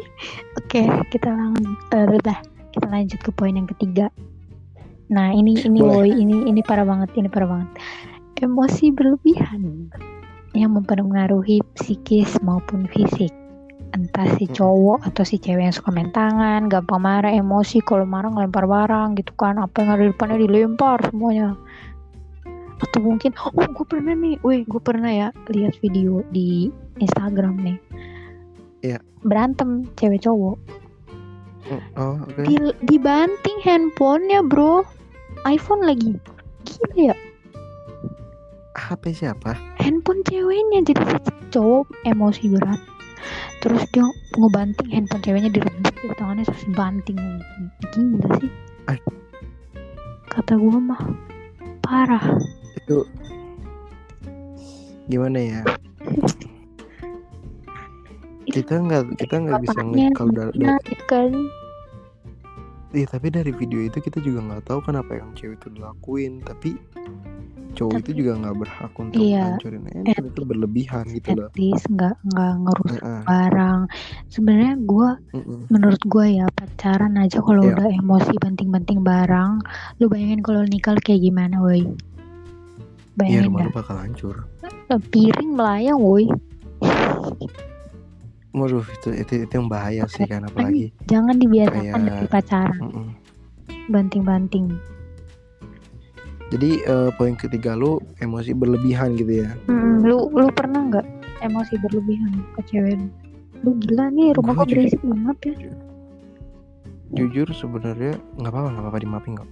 [0.54, 1.66] Oke, kita lanjut.
[1.90, 2.34] udah, kita
[2.90, 4.08] lanjut ke poin yang ketiga.
[5.12, 6.08] Nah ini ini Boleh.
[6.08, 7.70] woi ini ini parah banget ini parah banget.
[8.40, 9.88] Emosi berlebihan
[10.54, 13.30] yang mempengaruhi psikis maupun fisik.
[13.94, 14.54] Entah si Mm.
[14.58, 19.14] cowok atau si cewek yang suka main tangan, gampang marah, emosi, kalau marah ngelempar barang
[19.14, 21.54] gitu kan, apa yang ada di depannya dilempar semuanya.
[22.82, 27.78] Atau mungkin, oh gue pernah nih, weh gue pernah ya lihat video di Instagram nih.
[28.82, 28.98] Iya.
[29.22, 30.58] Berantem cewek cowok
[31.96, 32.42] oh oke.
[32.44, 34.84] Di, dibanting handphonenya bro.
[35.44, 36.16] iPhone lagi
[36.64, 37.16] gila ya.
[38.74, 39.56] HP siapa?
[39.76, 41.18] Handphone ceweknya jadi si
[41.52, 42.80] cowok emosi berat.
[43.60, 44.04] Terus dia
[44.36, 47.18] ngebanting handphone ceweknya direbut di tangannya terus banting.
[47.92, 48.52] Gila sih.
[48.88, 48.98] Ay.
[50.32, 51.02] kata gua mah
[51.84, 52.24] parah.
[52.80, 53.06] Itu
[55.04, 55.60] gimana ya
[58.46, 61.30] kita nggak kita nggak bisa ngeliat kalau dari, gitu kan
[62.94, 66.38] Iya tapi dari video itu kita juga nggak tahu kan apa yang cewek itu dilakuin
[66.40, 66.78] tapi
[67.74, 71.50] cowok itu Tapi- juga nggak berhak untuk Iya, hancurin handphone itu berlebihan gitu at loh.
[71.58, 73.80] least nggak nggak ngerus Heeh, barang
[74.30, 75.66] sebenarnya gua mm-mm.
[75.74, 77.74] menurut gua ya pacaran aja kalau Iya.
[77.74, 79.52] udah emosi banting-banting barang
[79.98, 81.90] lu bayangin kalau nikah kayak gimana woi Iya
[83.18, 84.36] bayangin rumah dah lu bakal hancur.
[85.10, 86.30] piring melayang woi
[88.54, 90.94] Waduh itu itu itu yang bahaya sih kan apalagi.
[91.04, 93.08] jangan dibiasakan Kayak- dari pacaran Mm-mm.
[93.88, 94.66] banting-banting
[96.46, 99.50] Jadi eh, poin ketiga lu emosi berlebihan gitu ya.
[99.66, 101.06] Mm, lu lu pernah nggak
[101.42, 103.10] emosi berlebihan ke cewek lu?
[103.74, 105.72] gila nih rumah kok berisik banget ya
[107.12, 109.48] Jujur sebenarnya nggak apa-apa nggak apa-apa dimaafin kok.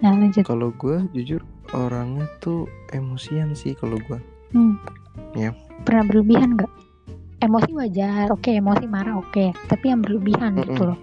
[0.00, 4.18] nah lanjut Kalau gue jujur orangnya tuh emosian sih kalau gue.
[4.50, 4.74] hmm.
[5.34, 5.52] Ya.
[5.80, 6.72] pernah berlebihan nggak
[7.40, 10.64] emosi wajar oke emosi marah oke tapi yang berlebihan Mm-mm.
[10.66, 10.98] gitu loh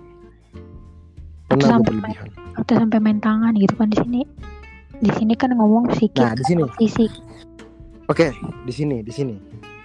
[1.47, 2.27] gue Sampai berlebihan.
[2.55, 4.21] atau sampai main tangan gitu kan di sini
[4.97, 7.11] di sini kan ngomong psikis Nah di sini fisik
[8.07, 8.31] Oke,
[8.63, 9.35] di sini, di sini,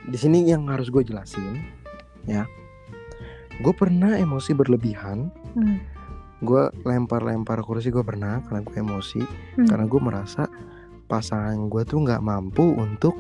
[0.06, 1.58] di sini yang harus gue jelasin,
[2.22, 2.46] ya.
[3.58, 5.26] Gue pernah emosi berlebihan,
[5.58, 5.76] hmm.
[6.38, 9.26] gue lempar-lempar kursi gue pernah karena gue emosi,
[9.58, 9.66] Hmm.
[9.66, 10.46] karena gue merasa
[11.10, 13.18] pasangan gue tuh nggak mampu untuk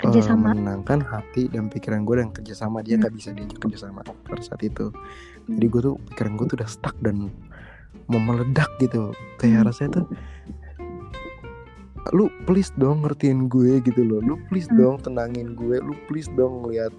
[0.00, 3.04] eh, kerjasama menenangkan hati dan pikiran gue dan kerjasama dia Hmm.
[3.04, 4.88] nggak bisa diajak kerjasama pada saat itu.
[5.46, 7.28] Jadi gue tuh pikiran gue tuh udah stuck dan
[8.06, 9.68] mau meledak gitu, kayak Hmm.
[9.68, 10.06] rasanya tuh
[12.10, 14.78] lu please dong ngertiin gue gitu loh lu please Hmm.
[14.80, 16.90] dong tenangin gue lu please dong ngeliat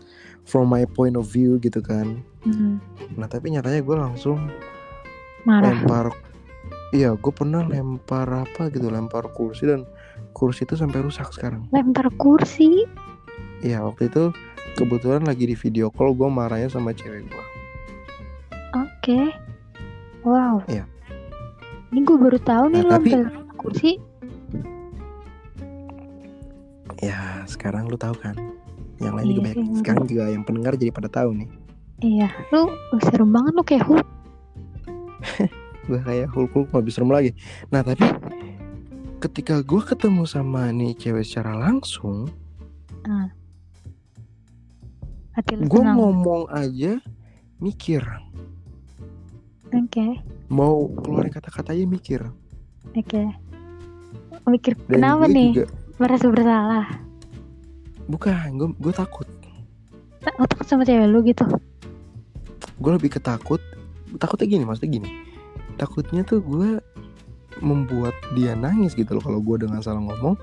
[0.45, 2.77] from my point of view gitu kan Hmm.
[3.17, 4.37] nah tapi nyatanya gue langsung
[5.43, 6.13] marah lempar
[6.93, 9.83] iya gue pernah lempar apa gitu lempar kursi dan
[10.31, 11.65] kursi itu sampai rusak sekarang.
[11.69, 12.85] Lempar kursi
[13.61, 14.33] iya waktu itu
[14.73, 17.45] kebetulan lagi di video call gue marahnya sama cewek gue
[18.73, 19.19] oke.
[20.21, 20.61] Wow.
[20.65, 20.85] Iya.
[21.89, 23.91] ini gue baru tahu nih Nah, lo tapi- lempar kursi
[26.99, 28.37] ya sekarang lu tahu kan?
[28.97, 29.57] Yang lain juga Iya, banyak.
[29.57, 29.77] Iya.
[29.81, 31.49] sekarang juga yang pendengar jadi pada tahu nih.
[31.99, 32.29] Iya.
[32.51, 32.69] Lu
[33.01, 34.07] serem banget lu kayak Hulk.
[35.89, 37.33] Gue kayak Hulk Hulk lebih serem lagi.
[37.67, 38.05] Nah tapi
[39.21, 42.25] ketika gue ketemu sama nih cewek secara langsung
[45.37, 46.99] hati lu gue ngomong aja
[47.61, 48.03] mikir.
[49.71, 50.19] Oke.
[50.51, 52.21] Mau keluarin kata-katanya mikir.
[52.97, 53.23] Oke.
[54.49, 55.53] Mikir dan kenapa nih?
[55.53, 55.65] juga
[56.01, 56.87] merasa bersalah.
[58.09, 59.29] Bukan gue gue takut.
[60.37, 61.45] Oh takut sama cewek lu gitu.
[62.81, 63.61] Gue lebih ketakut
[64.19, 65.09] takutnya gini maksudnya gini.
[65.79, 66.83] Takutnya tuh gue
[67.59, 70.39] membuat dia nangis gitu loh kalau gue dengan salah ngomong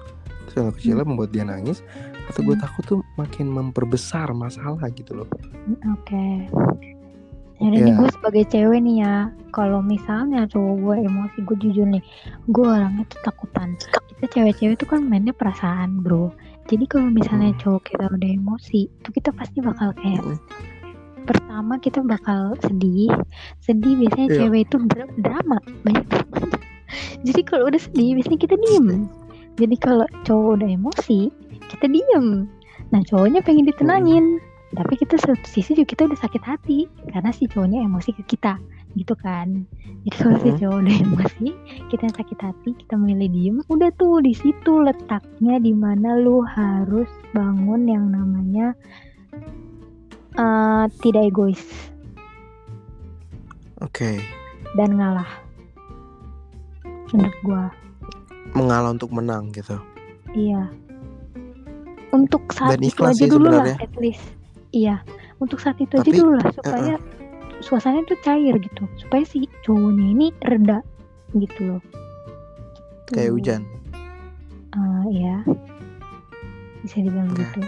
[0.49, 1.81] salah kecilnya membuat dia nangis
[2.27, 2.61] atau gue Hmm.
[2.61, 5.29] takut tuh makin memperbesar masalah gitu loh
[5.89, 6.27] oke
[7.59, 7.97] jadi ini Ya.
[7.97, 9.15] gue sebagai cewek nih ya
[9.51, 12.05] kalau misalnya cowok gue emosi gue jujur nih
[12.47, 13.75] gue orangnya tuh takutan
[14.11, 16.31] kita cewek-cewek tuh kan mainnya perasaan bro
[16.67, 17.59] jadi kalau misalnya Hmm.
[17.59, 20.39] cowok kita udah emosi itu kita pasti bakal kayak Mm.
[21.25, 23.13] pertama kita bakal sedih
[23.59, 24.39] sedih biasanya Iya.
[24.39, 26.47] cewek itu dra- drama banyak drama
[27.27, 29.09] jadi kalau udah sedih biasanya kita diem.
[29.59, 31.29] Jadi kalau cowok udah emosi
[31.69, 32.47] kita diem.
[32.95, 34.39] Nah cowoknya pengen ditenangin.
[34.69, 38.61] Tapi kita satu sisi juga kita udah sakit hati karena si cowoknya emosi ke kita
[38.97, 39.65] gitu kan.
[40.05, 40.59] Jadi kalau si Mm.
[40.61, 41.47] cowok udah emosi
[41.89, 47.09] kita sakit hati kita memilih diem udah tuh di situ letaknya di mana lu harus
[47.33, 48.77] bangun yang namanya
[50.37, 51.65] eh, tidak egois.
[53.81, 54.21] Oke.
[54.77, 55.48] Dan ngalah
[57.15, 57.65] menurut gua.
[58.57, 59.77] Mengalah untuk menang gitu.
[60.33, 60.69] Iya.
[62.13, 64.25] Untuk saat Dan itu aja sih dulu lah at least.
[64.73, 65.01] Iya.
[65.39, 66.95] Untuk saat itu aja Tapi, dulu lah supaya
[67.61, 68.85] suasananya tuh cair gitu.
[68.97, 70.81] Supaya si cowoknya ini reda
[71.37, 71.83] gitu loh.
[73.09, 73.17] Gitu.
[73.17, 73.61] kayak hujan.
[74.77, 75.41] Eh, iya.
[76.85, 77.41] Bisa dibilang Nah.
[77.41, 77.61] gitu.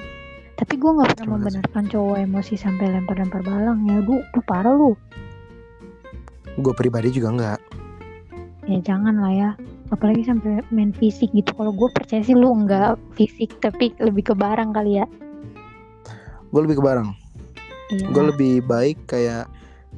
[0.61, 4.92] Tapi gue nggak pernah membenarkan cowok emosi sampai lempar-lempar balang ya lu lu parah lu.
[6.61, 7.59] Gue pribadi juga nggak
[8.70, 9.50] ya jangan lah ya.
[9.90, 11.50] Apalagi sampai main fisik gitu.
[11.52, 15.06] Kalau gue percaya sih lu nggak fisik tapi lebih ke barang kali ya.
[16.48, 17.09] Gue lebih ke barang.
[17.90, 18.06] Iya.
[18.11, 19.50] Gue lebih baik kayak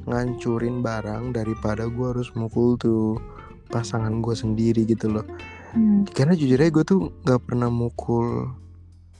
[0.03, 3.21] ngancurin barang daripada gue harus mukul tuh
[3.69, 5.25] pasangan gue sendiri gitu loh.
[5.73, 8.49] Hmm, karena jujur aja gue tuh nggak pernah mukul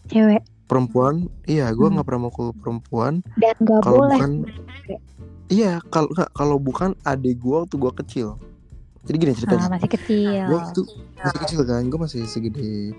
[0.05, 0.41] cewek.
[0.65, 1.29] perempuan.
[1.45, 1.97] Iya gue Hmm.
[1.97, 3.21] nggak pernah mukul perempuan.
[3.37, 4.17] Dan nggak kalau boleh.
[4.17, 4.31] bukan
[5.49, 8.27] iya kalau kalau bukan adik gue waktu gue kecil
[9.03, 10.43] jadi gini ah, ceritanya masih kecil.
[10.47, 10.81] Gue waktu
[11.19, 12.95] masih kecil kan gue masih segede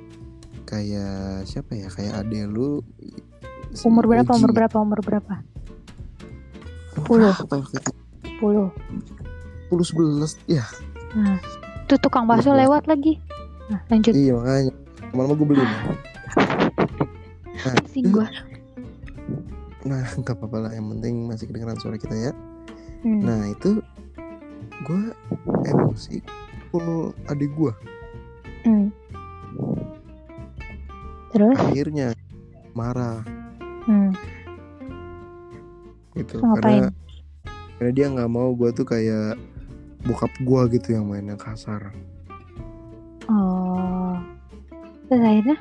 [0.69, 2.85] kayak siapa ya kayak adek lu
[3.85, 5.35] umur berapa umur berapa umur berapa?
[6.95, 7.49] Umur 10.
[7.49, 7.83] berapa ya?
[8.37, 8.69] 10 sepuluh.
[9.85, 10.65] Sebelas ya
[11.15, 11.39] nah
[11.87, 13.23] tuh tukang bakso lewat lagi.
[13.71, 14.13] Nah lanjut.
[14.13, 14.73] Iya makanya.
[15.15, 15.65] Lama-lama gue beli
[17.65, 18.27] nah, pusing gue
[19.89, 22.33] nah nggak apa-apa lah yang penting masih kedengeran suara kita ya.
[23.05, 23.21] Hmm.
[23.21, 23.85] nah itu
[24.83, 25.03] gue
[25.71, 26.19] emosi
[26.75, 27.73] pukul adik gue
[28.67, 28.89] hmm.
[31.31, 32.11] terus akhirnya
[32.75, 33.23] marah
[33.87, 34.11] hmm.
[36.19, 36.91] gitu Terus ngapain?
[36.91, 36.91] karena
[37.79, 39.39] karena dia nggak mau gue tuh kayak
[40.03, 41.95] bokap gue gitu yang mainnya kasar
[43.31, 44.19] oh
[45.07, 45.57] terus akhirnya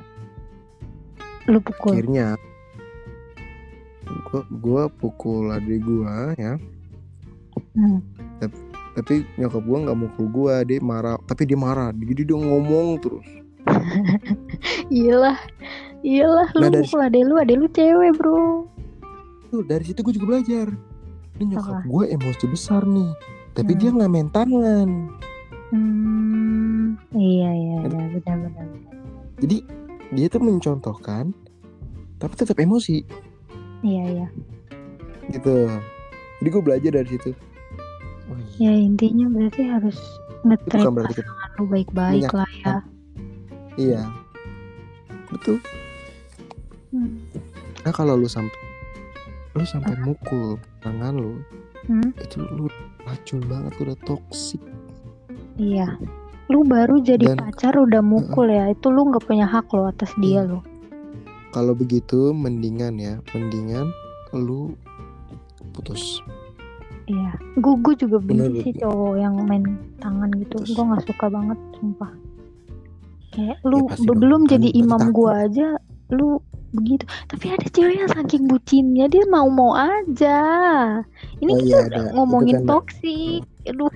[1.46, 2.28] lu pukul akhirnya
[4.50, 6.58] gue pukul adik gue ya
[7.78, 8.00] hmm.
[8.42, 8.73] tapi
[9.36, 11.18] nyokap gue nggak mukul gue dia marah.
[11.24, 13.28] Tapi dia marah jadi dia ngomong terus.
[14.92, 15.40] Iyalah
[16.04, 18.68] iyalah lu Nah, dari- pukul ade lu ade lu cewek bro.
[19.50, 20.68] Tuh dari situ gue juga belajar.
[21.34, 23.12] Ini nyokap gue emosi besar nih
[23.54, 23.80] tapi Hmm.
[23.80, 24.90] dia nggak main tangan.
[25.74, 26.94] Hmm.
[27.14, 28.68] iya iya iya benar benar.
[29.42, 29.58] Jadi
[30.12, 31.34] dia tuh mencontohkan
[32.18, 33.02] tapi tetap emosi.
[33.82, 34.28] Iya iya.
[35.30, 35.66] Gitu.
[36.38, 37.32] Jadi gue belajar dari situ
[38.34, 38.70] oh, iya.
[38.70, 39.98] ya intinya berarti harus
[40.44, 42.76] kita pasangan lu baik-baik lah ya.
[43.78, 44.02] iya.
[45.30, 45.58] Betul.
[46.90, 47.18] Hmm.
[47.82, 48.54] nah kalau lu sampai
[49.54, 51.38] lu sampai mukul tangan lu
[51.84, 52.16] Hmm?
[52.16, 52.72] itu lu
[53.04, 54.62] racun banget udah toksik
[55.56, 56.00] iya.
[56.48, 60.12] Lu baru jadi Dan- pacar udah mukul ya itu lu nggak punya hak lo atas
[60.16, 60.48] dia Iya.
[60.48, 60.60] lo.
[61.52, 63.92] Kalau begitu mendingan ya mendingan
[64.32, 64.76] lu
[65.72, 66.24] putus
[67.06, 67.32] iya.
[67.56, 69.64] Gue gue juga benci sih cowok yang main
[70.00, 70.58] tangan gitu.
[70.74, 72.12] Gue nggak suka banget sumpah.
[73.34, 75.14] Kayak lu dong, belum kan jadi imam takut.
[75.18, 75.68] gue aja
[76.14, 76.38] lu
[76.74, 77.04] begitu.
[77.26, 80.40] Tapi ada cewek yang saking bucinnya dia mau mau aja.
[81.38, 83.90] Ini Oh kita iya, udah ngomongin kan- toksik aduh.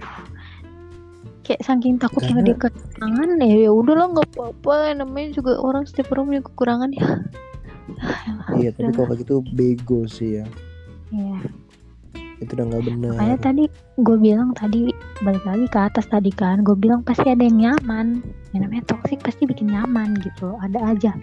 [1.41, 4.75] Kayak saking takutnya Karena- dia ketangan ya ya udahlah nggak apa-apa.
[4.97, 7.07] Namanya juga orang setiap orang punya kekurangan ya.
[8.57, 10.45] Iya tapi kalau gitu bego sih ya.
[11.09, 11.39] Iya.
[12.37, 13.63] Itu udah nggak benar Makanya tadi
[13.97, 14.93] gue bilang tadi
[15.25, 18.21] balik lagi ke atas tadi kan, gue bilang pasti ada yang nyaman.
[18.53, 21.13] Yang namanya toxic pasti bikin nyaman gitu, ada aja.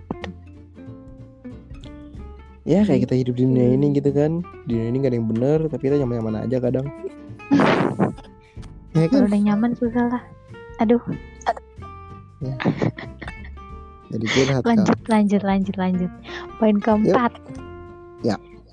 [2.65, 5.29] ya kayak kita hidup di dunia ini gitu kan di dunia ini gak ada yang
[5.29, 6.87] benar tapi kita nyaman nyaman aja kadang
[8.97, 10.23] ya Kalau kan udah nyaman susah lah.
[10.81, 10.99] Aduh,
[14.11, 16.11] jadi curhat kan lanjut, lanjut, lanjut, lanjut.
[16.59, 17.33] Poin keempat.
[17.35, 17.74] Ya.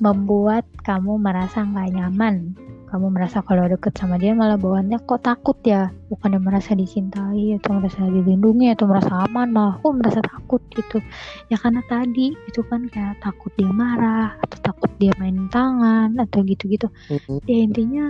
[0.02, 2.58] Membuat kamu merasa nggak nyaman.
[2.92, 5.94] Kamu merasa kalau deket sama dia malah bawaannya kok takut ya.
[6.12, 11.00] Bukannya merasa dicintai atau merasa dilindungi atau merasa aman malah kok merasa takut gitu.
[11.48, 16.44] Ya karena tadi itu kan kayak takut dia marah atau takut dia main tangan atau
[16.44, 16.92] gitu-gitu.
[17.08, 17.40] Mhm.
[17.48, 18.06] ya intinya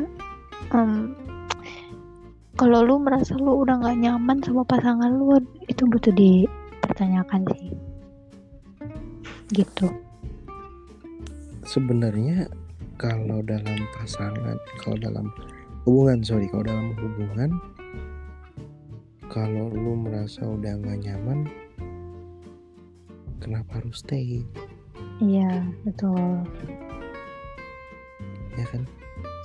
[0.73, 1.13] em,
[2.61, 7.73] kalau lu merasa lu udah nggak nyaman sama pasangan lu itu butuh dipertanyakan sih
[9.51, 9.89] gitu
[11.71, 12.51] sebenarnya
[12.99, 15.31] kalau dalam pasangan kalau dalam
[15.87, 17.55] hubungan sorry kalau dalam hubungan
[19.31, 21.47] kalau lu merasa udah nggak nyaman
[23.39, 24.43] kenapa harus stay?
[25.23, 26.43] Iya betul.
[28.59, 28.83] Ya kan?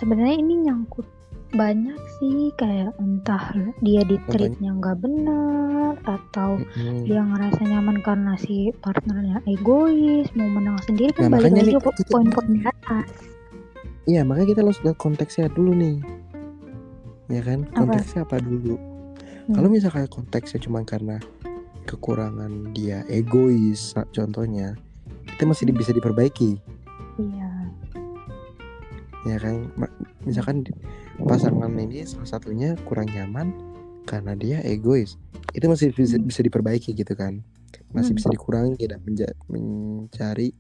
[0.03, 1.07] Sebenarnya ini nyangkut
[1.53, 7.07] banyak sih kayak entah dia di treatnya nggak benar atau Mm-mm.
[7.07, 11.91] dia ngerasa nyaman karena si partnernya egois mau menang sendiri kan Nah, balik lagi ke
[12.03, 13.09] kita- poin-poin di atas.
[14.07, 15.97] Iya makanya kita harus lihat konteksnya dulu nih.
[17.27, 17.67] Ya kan?
[17.67, 17.75] Apa?
[17.75, 18.77] konteksnya apa dulu?
[19.47, 19.55] Hmm.
[19.55, 21.23] kalau misalkan konteksnya cuma karena
[21.87, 24.75] kekurangan dia egois contohnya
[25.27, 26.59] itu masih bisa diperbaiki.
[27.17, 27.51] Iya.
[29.25, 29.71] Ya kan?
[30.23, 30.67] Misalkan
[31.25, 33.55] pasangan ini salah satunya kurang nyaman
[34.05, 35.17] karena dia egois.
[35.57, 37.41] Itu masih bisa, bisa diperbaiki gitu kan.
[37.91, 38.19] Masih Hmm.
[38.21, 40.53] bisa dikurangi dan menja- mencari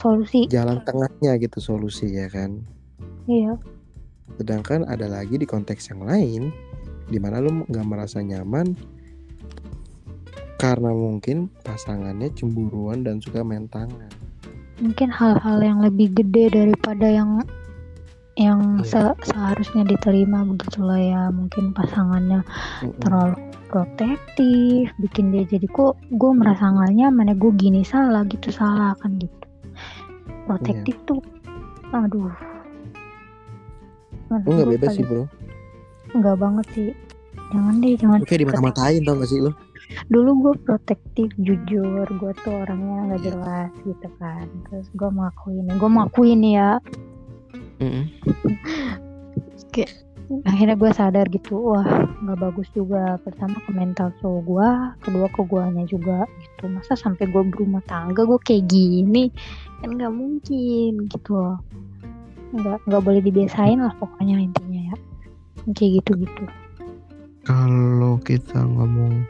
[0.00, 0.50] solusi.
[0.50, 2.64] jalan tengahnya gitu solusi ya kan?
[3.28, 3.54] Iya.
[4.40, 6.50] Sedangkan ada lagi di konteks yang lain
[7.06, 8.72] di mana lu nggak merasa nyaman
[10.56, 14.08] karena mungkin pasangannya cemburuan dan suka main tangan.
[14.82, 17.42] Mungkin hal-hal yang lebih gede daripada yang
[18.34, 18.88] yang Iya.
[19.12, 21.22] se- seharusnya diterima begitu lah ya.
[21.28, 22.40] Mungkin pasangannya
[22.80, 22.96] Mm-mm.
[22.98, 27.36] terlalu protektif bikin dia jadi kok gue merasa nggak nyaman ya?
[27.36, 29.46] Gue gini salah gitu salah kan gitu.
[30.44, 31.06] Protektif Iya.
[31.06, 31.20] tuh
[31.90, 32.32] aduh.
[34.32, 35.28] Lu nggak bebas sih bro.
[36.12, 36.90] Nggak banget sih.
[37.52, 39.52] Jangan deh jangan lu kayak dimata-matain tau gak sih lu?
[40.08, 42.08] Dulu gue protektif jujur.
[42.16, 43.26] Gue tuh orangnya nggak Iya.
[43.28, 44.48] jelas gitu kan.
[44.66, 46.80] Terus gue ngakuin gue ngakuin ya
[47.82, 48.06] Mm-mm.
[50.48, 53.18] akhirnya gue sadar gitu wah nggak bagus juga.
[53.20, 54.68] Pertama ke mental cowok gue
[55.02, 56.70] kedua ke guanya juga gitu.
[56.70, 59.28] Masa sampai gue berumah tangga gue kayak gini?
[59.82, 61.58] Kan nggak mungkin gitu loh.
[62.54, 64.96] Nggak nggak boleh dibiasain lah pokoknya intinya ya.
[65.74, 66.46] Kayak gitu gitu
[67.42, 69.26] kalau kita ngomong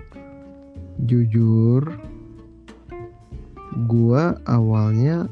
[1.08, 1.80] jujur
[3.88, 5.24] gua awalnya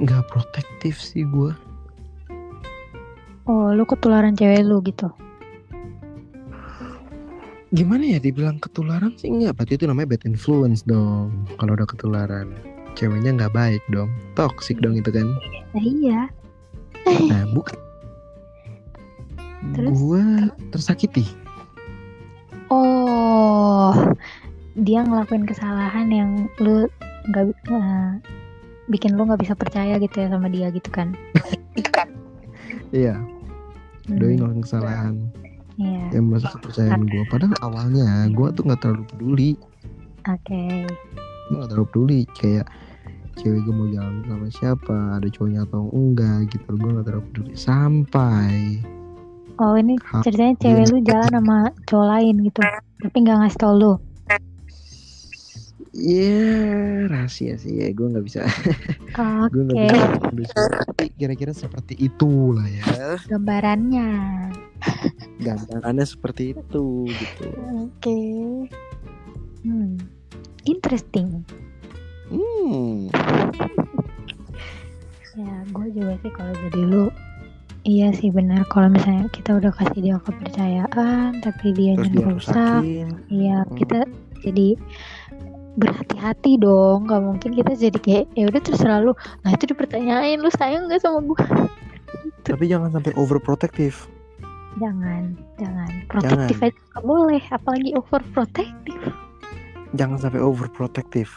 [0.00, 1.52] nggak protektif sih gua.
[3.44, 5.12] Oh lu ketularan cewek lu gitu?
[7.70, 9.30] Gimana ya dibilang ketularan sih?
[9.30, 11.46] Enggak berarti itu namanya bad influence dong.
[11.60, 12.50] Kalau udah ketularan
[12.98, 14.10] ceweknya nggak baik dong.
[14.34, 15.28] Toxic dong itu kan.
[15.76, 16.20] Nah iya.
[17.06, 17.76] Nah bukan
[19.76, 19.92] Terus?
[19.94, 20.24] gua
[20.72, 21.28] tersakiti.
[22.72, 23.92] Oh
[24.78, 26.30] dia ngelakuin kesalahan yang
[26.62, 26.88] lu
[27.30, 28.39] nggak eh,
[28.90, 31.14] bikin lu nggak bisa percaya gitu ya sama dia gitu kan?
[32.90, 33.22] Iya.
[34.10, 35.14] Doi Hmm, ngelakuin kesalahan.
[35.78, 36.04] Iya.
[36.18, 37.24] Yang merasa kepercayaan gua.
[37.30, 39.50] Padahal awalnya gua tuh nggak terlalu peduli.
[40.26, 40.90] Oke.
[41.48, 42.66] Gue gak terlalu peduli kayak
[43.40, 46.68] cewek gue mau jalan sama siapa ada cowoknya atau enggak gitu.
[46.76, 47.52] Gue gak terlalu peduli.
[47.56, 48.82] Sampai
[49.60, 52.60] oh ini ceritanya cewek lu jalan sama cowok lain gitu.
[53.00, 53.92] Tapi nggak ngasih tau lu
[55.90, 56.38] ya
[57.10, 58.46] rahasia sih ya gue nggak bisa.
[59.52, 59.74] Gue oke.
[59.74, 60.54] nggak bisa produksi
[60.86, 63.18] tapi kira-kira seperti itulah ya.
[63.26, 64.10] Gambarannya.
[65.42, 67.46] Gambarannya seperti itu gitu.
[67.90, 68.20] Oke.
[69.66, 69.98] Hmm
[70.64, 71.42] interesting.
[72.30, 73.08] Hmm.
[75.38, 77.04] Ya gue juga sih kalau jadi lu
[77.86, 82.82] iya sih benar kalau misalnya kita udah kasih dia kepercayaan tapi dia dia rusak
[83.30, 83.76] iya Hmm.
[83.78, 84.10] kita
[84.42, 84.74] jadi
[85.80, 87.08] berhati-hati dong.
[87.08, 89.12] Nggak mungkin kita jadi kayak ya udah terserah lu
[89.42, 91.40] nah itu dipertanyain lu sayang nggak sama gue
[92.48, 93.96] tapi jangan sampai overprotective.
[94.78, 95.90] Jangan jangan.
[96.06, 99.04] Protektif aja nggak boleh apalagi overprotective.
[99.98, 101.30] Jangan sampai overprotective.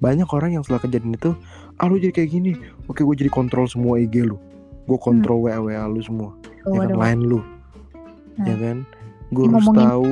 [0.00, 1.36] Banyak orang yang setelah kejadian itu
[1.78, 2.52] ah lu jadi kayak gini.
[2.88, 4.40] Oke gue jadi kontrol semua IG lu.
[4.84, 6.32] Gue kontrol WA WA lu semua.
[6.64, 7.40] Oh, ya kan lain lu.
[8.40, 8.46] Nah.
[8.48, 8.76] ya kan?
[9.32, 10.08] Gue harus tahu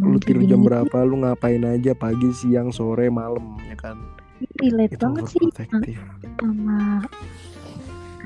[0.00, 0.96] lu tidur jam gini berapa?
[1.04, 3.96] Lu ngapain aja pagi siang sore malam ya kan?
[4.60, 5.46] Relate banget sih.
[6.36, 7.00] sama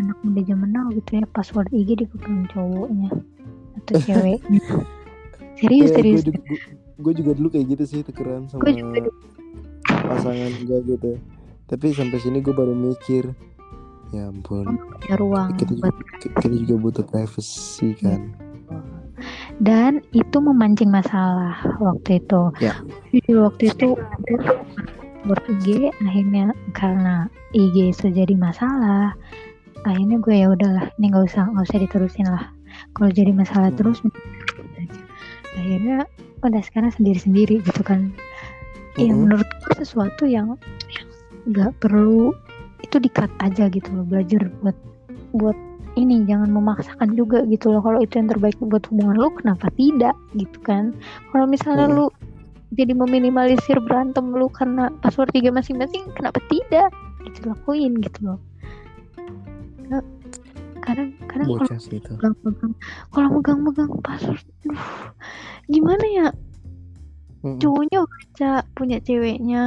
[0.00, 3.11] anak muda zaman now gitu ya password IG dipegang cowoknya
[3.83, 4.62] atau ceweknya.
[5.61, 6.24] Serius serius.
[7.00, 9.09] gue juga dulu kayak gitu sih tukeran sama Gua juga
[9.88, 11.12] pasangan gue gitu.
[11.64, 13.30] Tapi sampai sini gue baru mikir
[14.11, 14.66] ya ampun
[15.06, 18.35] ada ruang kita juga, buat kita juga butuh privacy kan
[19.60, 22.42] dan itu memancing masalah waktu itu.
[22.64, 22.74] Ya.
[23.12, 23.88] Jadi waktu itu
[25.28, 29.12] buat IG akhirnya karena IG itu jadi masalah,
[29.84, 32.48] akhirnya gue ya udahlah ini nggak usah nggak usah diterusin lah.
[32.96, 33.78] Kalau jadi masalah Hmm.
[33.78, 34.00] terus
[35.52, 36.08] akhirnya
[36.40, 38.08] udah sekarang sendiri-sendiri gitu kan.
[38.96, 39.28] Ya Mm-mm.
[39.28, 40.56] menurut gue sesuatu yang
[41.44, 42.32] nggak perlu
[42.80, 44.76] itu dikat aja gitu loh belajar buat
[45.36, 45.58] buat
[45.99, 47.82] ini jangan memaksakan juga gitu loh.
[47.82, 50.14] Kalau itu yang terbaik buat hubungan lu kenapa tidak?
[50.38, 50.95] Gitu kan.
[51.34, 51.97] Kalau misalnya Mm.
[51.99, 52.07] lu
[52.78, 56.95] jadi meminimalisir berantem lu karena password tiga masing-masing kenapa tidak?
[57.26, 58.38] Gitu lakuin gitu loh.
[59.91, 60.03] Nah,
[60.80, 61.66] kadang kadang kalau
[62.14, 62.74] megang-megang
[63.11, 64.84] kalau megang-megang password aduh,
[65.66, 66.28] gimana ya?
[67.41, 67.57] Mm-mm.
[67.57, 69.64] cowoknya baca punya ceweknya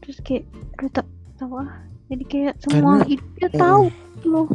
[0.00, 0.48] terus kayak
[0.80, 1.68] aduh tak tahu ah?
[2.06, 4.46] Jadi kayak semua Karena, hidupnya eh, tahu gitu loh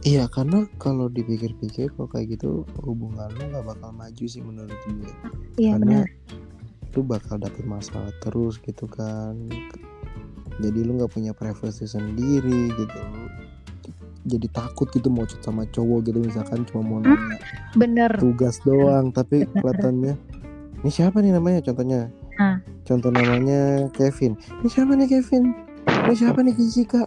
[0.00, 5.12] Iya karena kalau dipikir-pikir kalau kayak gitu hubungan lu nggak bakal maju sih menurut gue.
[5.56, 6.08] Iya karena benar.
[6.90, 9.36] lu bakal dapet masalah terus gitu kan.
[10.56, 12.96] Jadi lu nggak punya privacy sendiri gitu.
[12.96, 13.24] Lu
[14.22, 17.08] jadi takut gitu mau chat sama cowok gitu misalkan cuma mau Hmm.
[17.10, 17.36] nanya
[17.72, 18.10] Bener.
[18.14, 19.52] tugas doang tapi Bener.
[19.54, 20.12] kelihatannya
[20.76, 22.56] ini siapa nih namanya contohnya Nah.
[22.84, 25.56] contoh namanya Kevin ini siapa nih Kevin
[26.02, 27.02] ini siapa nih Jessica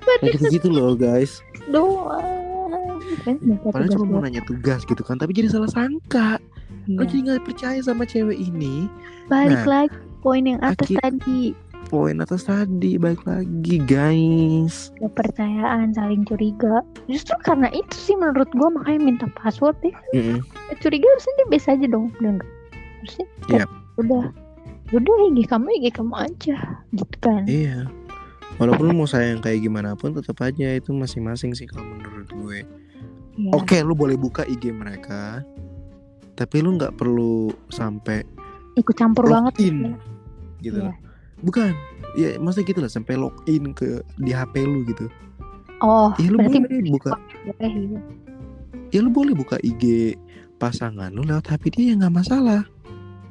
[0.00, 1.44] nah gitu gitu loh guys.
[1.68, 2.96] Doang.
[3.38, 6.40] Minta padahal cuma mau nanya tugas gitu kan tapi jadi salah sangka.
[6.88, 7.06] Lo Iya.
[7.06, 8.88] jadi nggak percaya sama cewek ini.
[9.26, 11.52] Balik Nah, lagi poin yang atas akib- tadi.
[11.86, 14.92] poin atas tadi baik lagi guys.
[14.98, 16.80] Kepercayaan saling curiga.
[17.06, 20.40] Justru karena itu sih menurut gua makanya minta password deh Mm-mm.
[20.78, 22.50] curiga harusnya dia biasa aja dong udah enggak
[22.98, 23.70] harusnya kayak, Yap.
[23.96, 24.24] udah
[24.90, 26.56] udah IG kamu IG kamu aja
[26.90, 27.42] gitu kan.
[27.44, 27.84] Iya
[28.58, 32.60] walaupun lu mau sayang kayak gimana pun tetap aja itu masing-masing sih kalau menurut gue
[33.38, 33.54] Iya.
[33.54, 35.46] Oke, lu boleh buka IG mereka,
[36.34, 38.26] tapi lu nggak perlu sampai
[38.74, 39.94] ikut campur banget login,
[40.58, 40.90] gitu Iya.
[40.90, 40.96] loh.
[41.38, 41.70] Bukan,
[42.18, 45.06] ya maksudnya gitu lah, sampai login ke di HP lu gitu.
[45.78, 47.14] oh Ya lu berarti boleh buka,
[47.46, 47.96] boleh gitu.
[48.90, 50.18] ya lu boleh buka IG
[50.58, 52.66] pasangan lu lewat HP dia ya nggak masalah.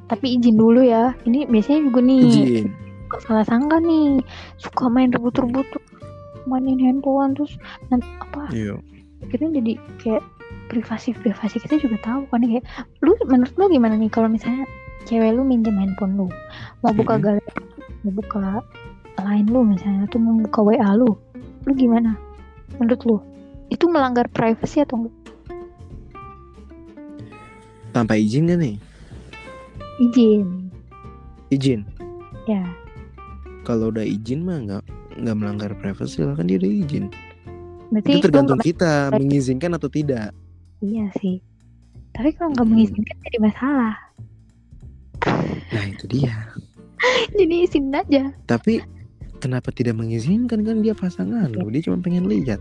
[0.08, 2.66] tapi izin dulu ya ini biasanya juga nih Izin.
[3.08, 4.20] Suka salah sangka nih
[4.60, 5.80] suka main rebut-rebut tuh,
[6.44, 7.56] mainin handphone terus
[7.88, 8.76] nanti apa Iya.
[9.24, 10.22] akhirnya jadi kayak
[10.68, 12.64] privasi privasi kita juga tahu kan kayak
[13.00, 14.68] lu menurut lu gimana nih kalau misalnya
[15.04, 16.26] cewek lu minjem handphone lu
[16.80, 17.40] mau buka Mm-mm.
[17.40, 17.50] galeri
[18.04, 18.60] mau buka
[19.18, 21.16] line lu misalnya atau mau buka WA lu
[21.64, 22.12] lu gimana
[22.76, 23.16] menurut lu
[23.68, 25.16] itu melanggar privasi atau enggak
[27.88, 28.76] Tanpa izin kan nih?
[29.98, 30.68] izin
[31.48, 31.80] Izin.
[32.44, 32.60] ya
[33.68, 34.82] Kalau udah izin mah nggak
[35.18, 37.04] nggak melanggar privasi lah kan dia udah izin.
[37.88, 40.32] berarti Itu tergantung nggak- kita mengizinkan atau tidak.
[40.78, 41.36] iya sih
[42.10, 42.74] tapi kalau nggak Mm-mm.
[42.74, 43.94] mengizinkan jadi masalah
[45.68, 46.32] Nah itu dia.
[47.38, 48.80] jadi izin aja Tapi
[49.38, 51.68] kenapa tidak mengizinkan kan dia pasangan lu?
[51.68, 52.58] Dia cuma pengen lihat.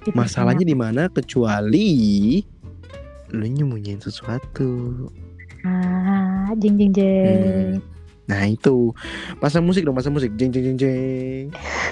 [0.00, 2.40] Gitu, Masalahnya di mana kecuali
[3.28, 5.06] lu nyembunyiin sesuatu.
[5.62, 7.82] ah jeng jeng jeng
[8.26, 8.90] Nah itu.
[9.38, 10.34] Pasang musik dong pasang musik.
[10.34, 11.44] Jeng jeng jeng jeng.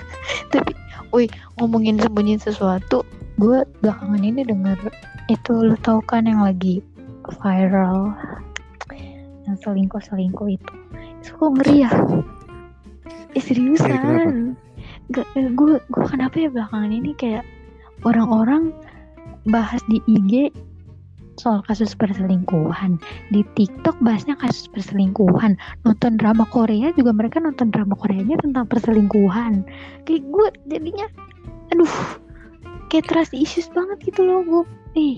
[0.55, 0.73] tapi
[1.11, 3.03] wih ngomongin sembunyiin sesuatu
[3.43, 4.79] gue belakangan ini denger
[5.27, 6.79] itu lu tahu kan yang lagi
[7.43, 8.15] viral?
[9.49, 10.75] Yang selingkuh selingkuh itu.
[11.23, 11.91] Itu kok ngeri ya.
[13.35, 14.55] Eh seriusan?
[15.11, 17.45] Gak gue gue kenapa ya belakangan ini kayak
[18.07, 18.71] orang-orang
[19.49, 20.53] bahas di IG
[21.37, 22.99] soal kasus perselingkuhan.
[23.31, 25.59] Di TikTok bahasnya kasus perselingkuhan.
[25.83, 29.67] Nonton drama Korea juga mereka nonton drama Koreanya tentang perselingkuhan.
[30.07, 31.07] Kayak gue jadinya
[31.73, 31.95] aduh
[32.93, 34.63] kayak trust issues banget gitu loh gue
[34.95, 35.17] eh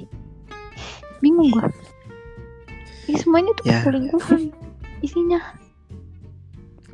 [1.21, 1.65] bingung gue
[3.11, 3.83] ini semuanya tuh Ya.
[3.85, 4.43] perselingkuhan
[5.05, 5.41] isinya.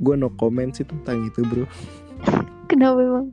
[0.03, 1.65] Gue no comment sih tentang itu bro.
[2.71, 3.27] kenapa emang?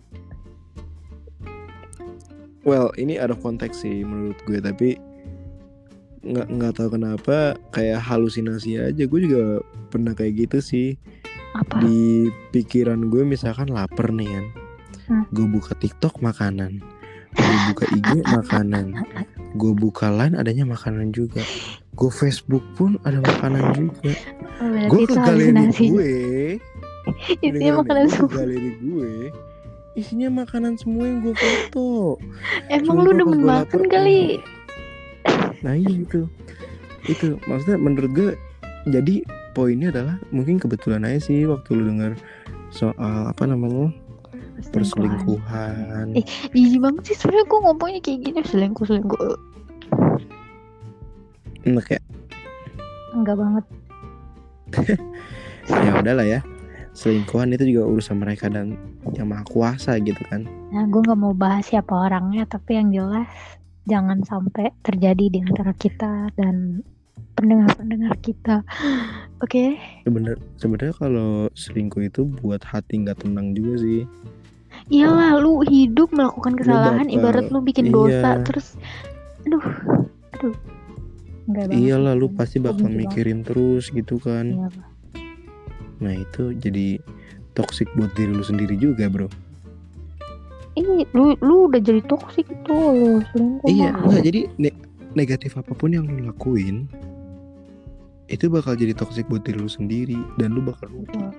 [2.63, 4.99] Well ini ada konteks sih menurut gue tapi
[6.24, 9.03] nggak nggak tahu kenapa kayak halusinasi aja.
[9.07, 10.89] Gue juga pernah kayak gitu sih.
[11.57, 11.82] Apa?
[11.82, 14.45] Di pikiran gue misalkan lapar nih kan.
[15.09, 15.26] Hmm.
[15.34, 16.86] gue buka TikTok makanan.
[17.34, 18.93] Gue buka IG makanan.
[19.57, 21.41] Gue buka line adanya makanan juga.
[21.97, 24.13] Gue Facebook pun ada makanan juga.
[24.61, 25.86] Berarti gue ke galeri halusinasi.
[25.89, 26.13] gue.
[27.45, 28.34] Isinya makanan semua.
[28.38, 29.13] galeri gue.
[29.97, 32.22] Isinya makanan semua yang gue foto.
[32.70, 34.38] Emang Sumpah lu demen makan kali
[35.66, 36.28] nah iya itu
[37.07, 38.32] itu maksudnya menurut gue
[38.88, 42.16] jadi poinnya adalah mungkin kebetulan aja sih waktu lu denger
[42.70, 43.89] soal apa namanya
[44.76, 46.14] perselingkuhan.
[46.20, 49.20] Eh, jijik banget sih sebenarnya gue ngomongnya kayak gini selingkuh selingkuh
[51.68, 52.03] nah kayak
[53.14, 53.66] enggak banget.
[55.70, 56.41] Ya udahlah ya.
[56.97, 58.74] Selingkuhan itu juga urusan mereka dan
[59.14, 60.49] yang maha kuasa gitu kan.
[60.74, 63.30] Nah, gue nggak mau bahas siapa orangnya, tapi yang jelas
[63.89, 66.85] jangan sampai terjadi di antara kita dan
[67.33, 68.61] pendengar-pendengar kita.
[69.43, 69.79] Oke?
[70.03, 74.03] sebener sebenarnya kalau selingkuh itu buat hati nggak tenang juga sih
[74.89, 77.93] Iyalah, lu hidup melakukan kesalahan, bakal- ibarat lu bikin iya.
[77.93, 78.67] dosa, terus,
[79.43, 79.65] aduh,
[80.33, 80.55] aduh,
[81.47, 82.99] enggak iyalah lu pasti bakal benci banget.
[83.01, 84.67] mikirin terus gitu kan Iya,
[85.99, 87.01] nah itu jadi
[87.51, 89.27] toxic buat diri lu sendiri juga bro
[90.72, 93.67] Ini lu lu udah jadi toksik itu lu selingkuh.
[93.67, 94.78] iya enggak jadi ne-
[95.11, 96.86] negatif apa pun yang lu lakuin
[98.28, 101.34] itu bakal jadi toxic buat diri lu sendiri dan lu bakal Betul.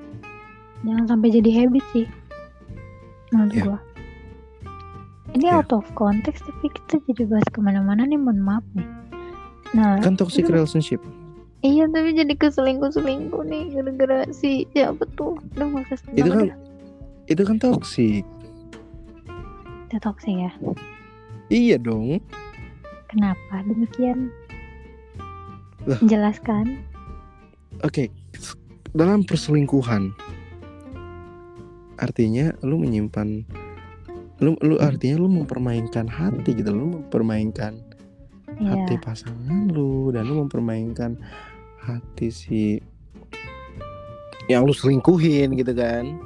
[0.81, 2.07] Jangan sampai jadi habit sih.
[3.31, 3.65] Menurut Iya.
[3.65, 3.79] gua.
[5.31, 5.57] ini Ya.
[5.57, 8.83] out of context tapi kita jadi bahas ke mana-mana nih mohon maaf nih
[9.71, 10.99] nah Kan toxic itu- relationship.
[11.61, 16.59] iya tapi jadi keselingkuh selingkuh nih gara-gara si siapa tuh udah sebut Itu kan dah.
[17.25, 18.27] itu kan toxic.
[19.99, 20.53] Toxic ya?
[21.51, 22.23] Iya dong.
[23.11, 24.31] kenapa demikian?
[25.89, 25.99] Lah.
[26.07, 26.85] jelaskan
[27.81, 28.13] Oke,
[28.93, 30.13] dalam perselingkuhan
[31.97, 33.45] artinya lu menyimpan
[34.41, 37.77] lu lu artinya lu mempermainkan hati gitu lu mempermainkan
[38.57, 41.21] ya hati pasangan lu dan lu mempermainkan
[41.81, 42.63] hati si
[44.49, 46.17] yang lu selingkuhin gitu kan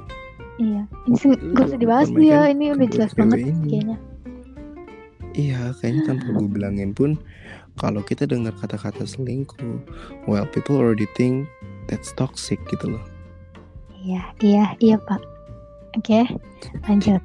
[0.57, 2.07] iya ini Lu gak usah dibahas.
[2.09, 3.51] nih ya mempermainkan ini udah jelas banget ini.
[3.67, 3.97] kayaknya.
[5.35, 7.11] Iya kayaknya tanpa gue bilangin pun
[7.75, 9.83] kalau kita dengar kata-kata selingkuh
[10.25, 11.43] well people already think
[11.87, 13.03] that's toxic gitu loh.
[13.99, 15.19] Iya iya iya pak.
[15.99, 16.23] Oke
[16.87, 17.19] lanjut.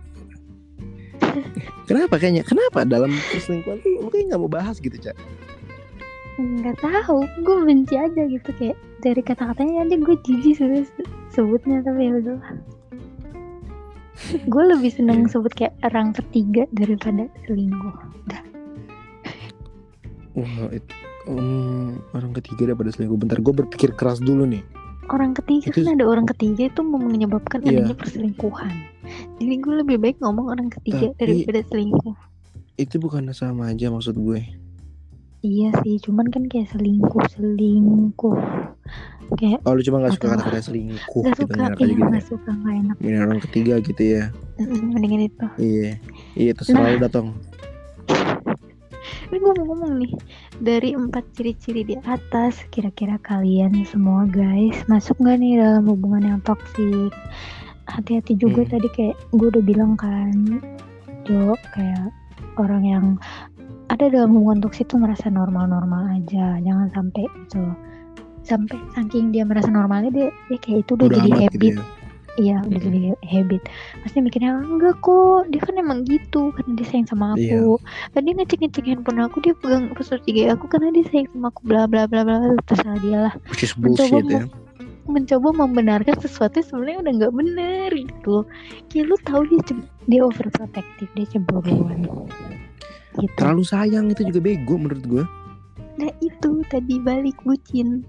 [1.90, 2.42] Kenapa kayaknya?
[2.42, 5.14] Kenapa dalam perselingkuhan tuh lu kayak nggak mau bahas gitu cak
[6.40, 8.72] nggak tahu gue benci aja gitu kayak
[9.04, 10.56] dari kata-katanya aja gue jijik
[11.28, 12.40] sebutnya tapi ya udah
[14.46, 15.30] gue lebih seneng Iya.
[15.32, 17.96] sebut kayak orang ketiga daripada selingkuh
[20.36, 20.94] wah it-
[21.26, 23.18] um, orang ketiga daripada selingkuh.
[23.18, 24.62] Bentar gue berpikir keras dulu nih.
[25.10, 27.82] Orang ketiga Itu- kan ada orang ketiga itu mau menyebabkan Iya.
[27.82, 28.72] adanya perselingkuhan.
[29.42, 32.14] Jadi gue lebih baik ngomong orang ketiga Tapi- daripada selingkuh.
[32.78, 34.40] itu bukan sama aja maksud gue.
[35.40, 38.38] Iya sih cuman kan kayak selingkuh selingkuh
[39.40, 42.22] kayak oh lu cuma nggak suka kata-kata selingkuh gak gitu suka iya gitu gak ya.
[42.22, 44.24] suka gak enak Ini orang ketiga gitu ya
[44.60, 45.90] mendingan itu iya
[46.36, 46.92] iya terserah Nah.
[46.92, 47.26] lu datang
[49.30, 50.12] Ini gue mau ngomong nih
[50.58, 56.40] dari empat ciri-ciri di atas, kira-kira kalian semua guys masuk nggak nih dalam hubungan yang
[56.42, 57.14] toksik?
[57.86, 58.70] Hati-hati juga Hmm.
[58.74, 60.34] tadi kayak gue udah bilang kan,
[61.24, 62.10] Jo kayak
[62.58, 63.06] orang yang
[63.86, 67.62] ada dalam hubungan toksik tuh merasa normal-normal aja, jangan sampai itu
[68.42, 71.60] sampai saking dia merasa normalnya dia, dia kayak itu udah, udah jadi habit.
[71.60, 71.84] gitu ya?
[72.38, 72.86] Iya udah Mm-mm.
[72.86, 73.62] jadi habit.
[74.00, 77.76] Pasti mikirnya enggak kok dia kan emang gitu karena dia sayang sama aku.
[78.14, 81.50] Dan dia ngecek ngecek handphone aku dia pegang password IG aku karena dia sayang sama
[81.50, 83.34] aku bla bla bla bla terserah dia lah.
[83.50, 84.52] Which is Mencoba ya mem-
[85.10, 88.36] mencoba membenarkan sesuatu yang sebenarnya udah nggak bener gitu
[88.88, 91.98] kayak lu tahu dia ce- dia overprotective dia cemburuan
[93.18, 93.34] gitu.
[93.34, 95.24] Terlalu sayang itu juga bego menurut gue
[95.98, 98.06] nah itu tadi balik bucin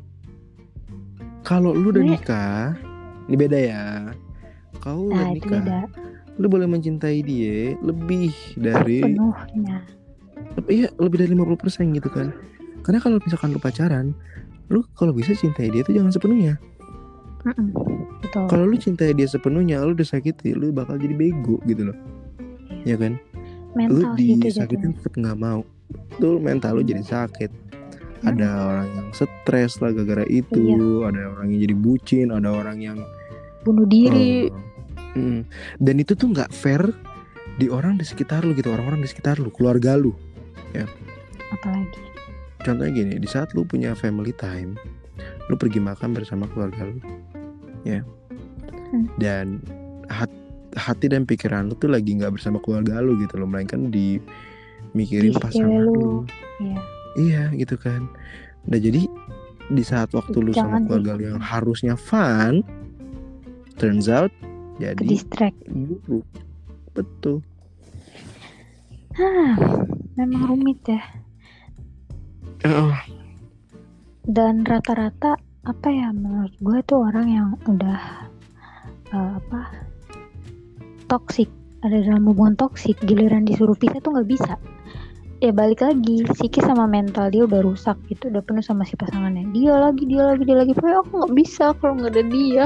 [1.41, 2.77] kalau lu udah nikah
[3.29, 3.83] ini beda ya.
[4.81, 5.79] Kau udah nah itu nikah beda.
[6.39, 9.83] lu boleh mencintai dia lebih dari penuhnya
[10.71, 12.33] iya lebih dari 50% gitu kan.
[12.81, 14.15] Karena kalau misalkan lu pacaran
[14.71, 16.55] lu kalau bisa cintai dia tuh jangan sepenuhnya.
[17.41, 17.73] Mm-mm.
[18.21, 18.45] betul.
[18.47, 21.97] Kalau lu cintai dia sepenuhnya lu disakiti lu bakal jadi bego gitu loh.
[22.87, 23.19] Ya kan?
[23.75, 25.61] Lu mental sih itu disakitin jatuhnya tetap nggak mau.
[26.17, 27.60] Tuh mental lu jadi sakit
[28.21, 31.09] ada orang yang stres lah gara-gara itu Iya.
[31.09, 32.97] ada orang yang jadi bucin ada orang yang
[33.61, 34.57] bunuh diri Oh.
[35.11, 35.43] Mm.
[35.75, 36.79] Dan itu tuh nggak fair
[37.59, 40.15] di orang di sekitar lu gitu, orang-orang di sekitar lu, keluarga lu.
[41.51, 41.99] apalagi
[42.61, 44.79] Contohnya gini, di saat lu punya family time,
[45.49, 46.95] lu pergi makan bersama keluarga lu,
[47.83, 48.05] ya.
[48.93, 49.09] Hmm.
[49.19, 49.59] Dan
[50.07, 50.31] hat-
[50.77, 54.15] hati dan pikiran lu tuh lagi nggak bersama keluarga lu gitu loh, melainkan di
[54.93, 55.91] mikirin Di pasangan lu.
[55.91, 56.11] lu.
[56.63, 56.79] Iya.
[57.15, 58.07] Iya gitu kan.
[58.67, 59.07] Nah jadi
[59.71, 62.63] di saat waktu lu sama Jangan keluarga lu yang harusnya fun,
[63.79, 64.31] turns out
[64.79, 66.27] jadi distract buruk.
[66.91, 67.39] Betul.
[69.11, 69.59] Hah,
[70.15, 71.03] memang rumit ya
[72.61, 72.93] Oh,
[74.29, 75.33] dan rata-rata
[75.65, 78.29] apa ya menurut gue tuh orang yang udah
[79.09, 79.61] eh, apa
[81.09, 81.49] toksik
[81.81, 84.53] ada dalam hubungan toksik giliran disuruh pisah tuh nggak bisa
[85.41, 86.23] ya balik lagi.
[86.37, 88.29] Psikis sama mental dia udah rusak gitu.
[88.29, 89.49] Udah penuh sama si pasangannya.
[89.51, 90.71] Dia lagi dia lagi dia lagi.
[90.77, 92.65] Pokoknya aku nggak bisa kalau nggak ada dia.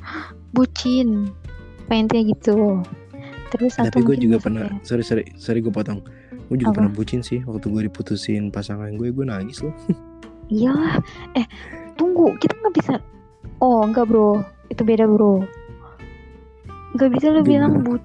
[0.56, 1.28] Bucin.
[1.86, 2.82] Pengennya gitu.
[3.48, 5.24] Terus tapi gue juga pernah kayak, sorry sorry.
[5.36, 6.04] Sorry gue potong.
[6.48, 6.76] Gue juga Apa?
[6.80, 7.44] pernah bucin sih.
[7.44, 9.72] Waktu gue diputusin pasangan gue gue nangis loh.
[10.52, 11.00] Iyalah,
[11.36, 11.44] eh
[11.96, 12.32] tunggu.
[12.40, 12.94] Kita nggak bisa.
[13.60, 14.40] Oh enggak bro,
[14.72, 15.44] itu beda bro.
[16.96, 17.44] Nggak bisa Gimana?
[17.44, 18.00] bilang bu,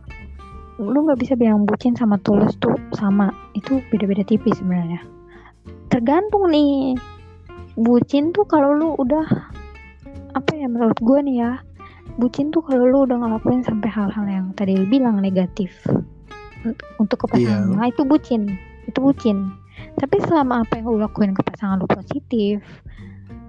[0.82, 3.30] lu nggak bisa bilang bucin sama tulus tuh sama.
[3.54, 5.02] Itu beda-beda tipis sebenarnya.
[5.90, 6.98] Tergantung nih.
[7.74, 9.26] Bucin tuh kalau lu udah
[10.34, 11.52] apa ya menurut gue nih ya.
[12.18, 15.74] Bucin tuh kalau lu udah ngelakuin sampai hal-hal yang tadi lu bilang negatif
[17.02, 17.74] untuk ke pasangan lu.
[17.76, 18.56] Nah, itu bucin.
[18.86, 19.52] Itu bucin.
[19.98, 22.62] Tapi selama apa yang lu lakuin ke pasangan lu positif,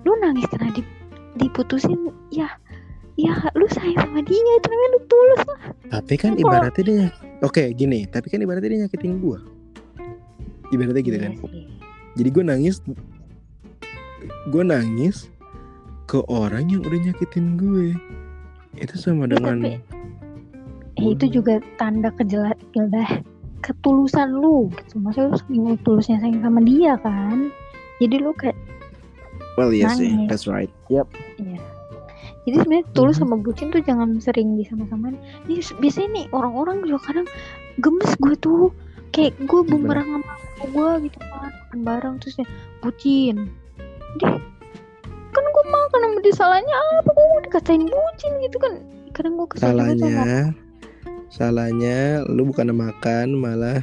[0.08, 0.96] lu nangis karena di-
[1.36, 2.48] diputusin, ya
[3.14, 5.58] ya lu sayang sama dia itu namanya lu tulus lah.
[5.94, 7.04] Tapi kan Kalau- ibaratnya dia
[7.40, 9.38] Oke gini Tapi kan ibaratnya dia nyakitin gue
[10.72, 11.64] Ibaratnya gitu Iya kan sih.
[12.16, 12.76] Jadi gue nangis
[14.48, 15.28] Gue nangis
[16.04, 17.94] Ke orang yang udah nyakitin gue.
[18.74, 19.78] Itu sama Ya, dengan tapi
[20.94, 22.58] eh, itu juga tanda kejelas
[23.62, 24.68] ketulusan lu.
[24.74, 27.50] Gitu maksudnya lu saking tulusnya sayang sama dia kan.
[28.02, 28.58] Jadi lu kayak
[29.54, 30.28] Well yes sih nangis.
[30.28, 30.70] That's right.
[30.90, 31.06] Yep.
[31.38, 31.58] Iya.
[32.44, 33.22] Jadi sebenarnya tulus Mhm.
[33.22, 35.16] sama bucin tuh jangan sering disama-samain.
[35.44, 37.26] Ini biasanya nih orang-orang juga kadang
[37.78, 38.68] gemes gue tuh
[39.10, 39.70] kayak gue Gimana?
[39.70, 40.32] bumerang sama
[40.64, 42.46] gue gitu kan makan bareng terus ya
[42.78, 43.36] bucin.
[44.16, 44.36] Deh
[45.30, 48.72] kan gue makan sama dia salahnya apa gue mau dikatain bucin gitu kan
[49.10, 50.54] kadang gue kesel Salahnya
[51.28, 53.82] Salahnya Lu bukan makan Malah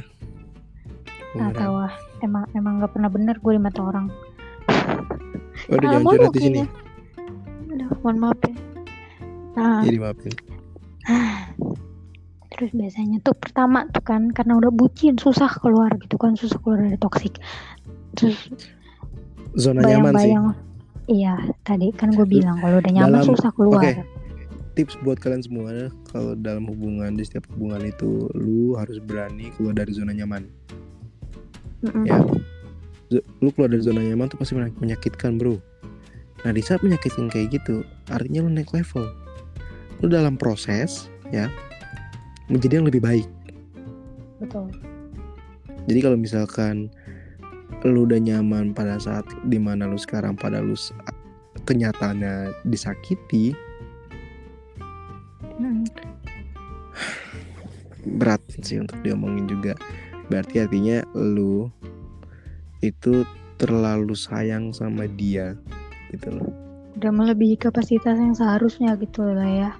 [1.34, 1.52] bumerang.
[1.58, 1.92] tahu ah.
[2.20, 4.06] emang emang nggak pernah bener gue di mata orang.
[5.66, 6.66] Salah jangan curhat di sini kayaknya.
[7.72, 8.52] Aduh, mohon maaf ya.
[9.52, 10.32] Nah, Jadi maafin
[12.52, 16.78] Terus biasanya tuh pertama tuh kan karena udah bucin susah keluar gitu kan susah keluar
[16.80, 17.36] dari toksik.
[18.14, 18.38] Terus
[19.52, 20.44] Zona nyaman sih bayang-bayang
[21.04, 23.82] iya tadi kan gue bilang kalau udah nyaman Dalam- susah keluar.
[23.82, 23.92] oke.
[24.72, 25.68] tips buat kalian semua
[26.08, 30.48] kalau dalam hubungan di setiap hubungan itu lu harus berani keluar dari zona nyaman
[31.82, 32.08] Mm-mm.
[32.08, 32.16] ya
[33.10, 35.60] Z- lu keluar dari zona nyaman tuh pasti men- menyakitkan bro
[36.42, 39.06] nah di saat menyakitkan kayak gitu artinya lu naik level
[40.02, 41.46] lu dalam proses ya
[42.50, 43.28] menjadi yang lebih baik
[44.42, 44.74] Betul.
[45.86, 46.90] jadi kalau misalkan
[47.82, 50.94] lu udah nyaman pada saat di mana lu sekarang pada lu s-
[51.64, 53.54] kenyataannya disakiti
[55.52, 55.84] Mm.
[58.18, 59.78] berat sih untuk diomongin juga
[60.26, 61.70] berarti artinya lu
[62.80, 63.22] itu
[63.60, 65.54] terlalu sayang sama dia
[66.12, 66.48] gitu loh.
[67.00, 69.72] Udah melebihi kapasitas yang seharusnya gitu lah ya.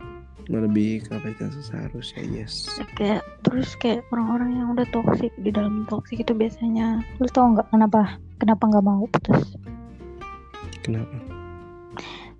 [0.50, 2.66] melebihi kapasitas seharusnya yes.
[2.98, 7.70] Kayak terus kayak orang-orang yang udah toksik di dalam toksik itu biasanya lu tau nggak
[7.70, 9.54] kenapa kenapa nggak mau putus?
[10.82, 11.14] kenapa?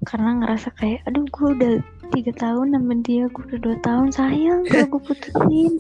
[0.03, 1.75] Karena ngerasa kayak aduh gue udah
[2.11, 5.73] tiga tahun sama dia gue udah dua tahun sayang kalau gue putusin.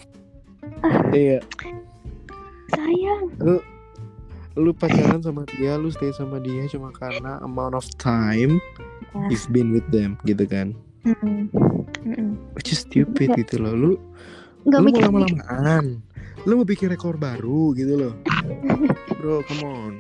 [1.11, 1.43] Iya.
[2.71, 3.23] Sayang.
[3.43, 3.59] Lu
[4.73, 8.61] pacaran sama dia lu stay sama dia cuma karena amount of time
[9.13, 9.29] Ya.
[9.29, 10.73] you've been with them gitu kan.
[11.05, 11.53] Mm-mm.
[12.57, 13.45] which is stupid Nggak.
[13.45, 13.77] gitu loh.
[13.77, 13.91] Lu
[14.65, 16.01] nggak lu mau lama-lamaan.
[16.49, 18.15] Lu mau bikin rekor baru gitu loh.
[19.21, 19.93] Bro come on.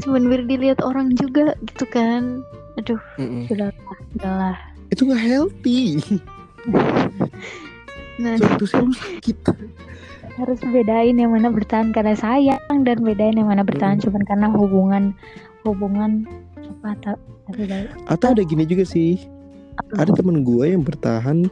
[0.00, 2.40] Cuman biar dilihat orang juga gitu kan.
[2.80, 2.96] Aduh
[3.44, 3.68] sudah
[4.16, 4.56] udahlah
[4.88, 6.00] itu nggak healthy.
[8.18, 8.34] Nah.
[8.34, 9.36] Suatu saat lu sakit
[10.38, 15.10] harus bedain yang mana bertahan karena sayang dan bedain yang mana bertahan cuman karena hubungan
[15.66, 16.24] hubungan
[16.78, 17.18] apa
[17.48, 17.88] tapi baik.
[18.06, 19.18] Atau ada gini juga sih
[19.98, 21.50] ada temen gue yang bertahan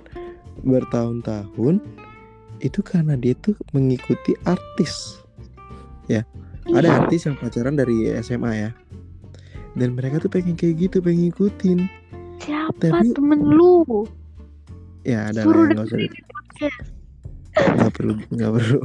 [0.62, 1.82] bertahun-tahun
[2.58, 5.20] itu karena dia tuh mengikuti artis.
[6.66, 8.70] Ada Iya, artis yang pacaran dari SMA ya
[9.78, 11.78] dan mereka tuh pengen kayak gitu pengen ngikutin.
[12.42, 13.84] Siapa tapi- temen lu?
[15.06, 15.98] Ya ada Suruh yang usah
[17.56, 18.80] nggak perlu nggak perlu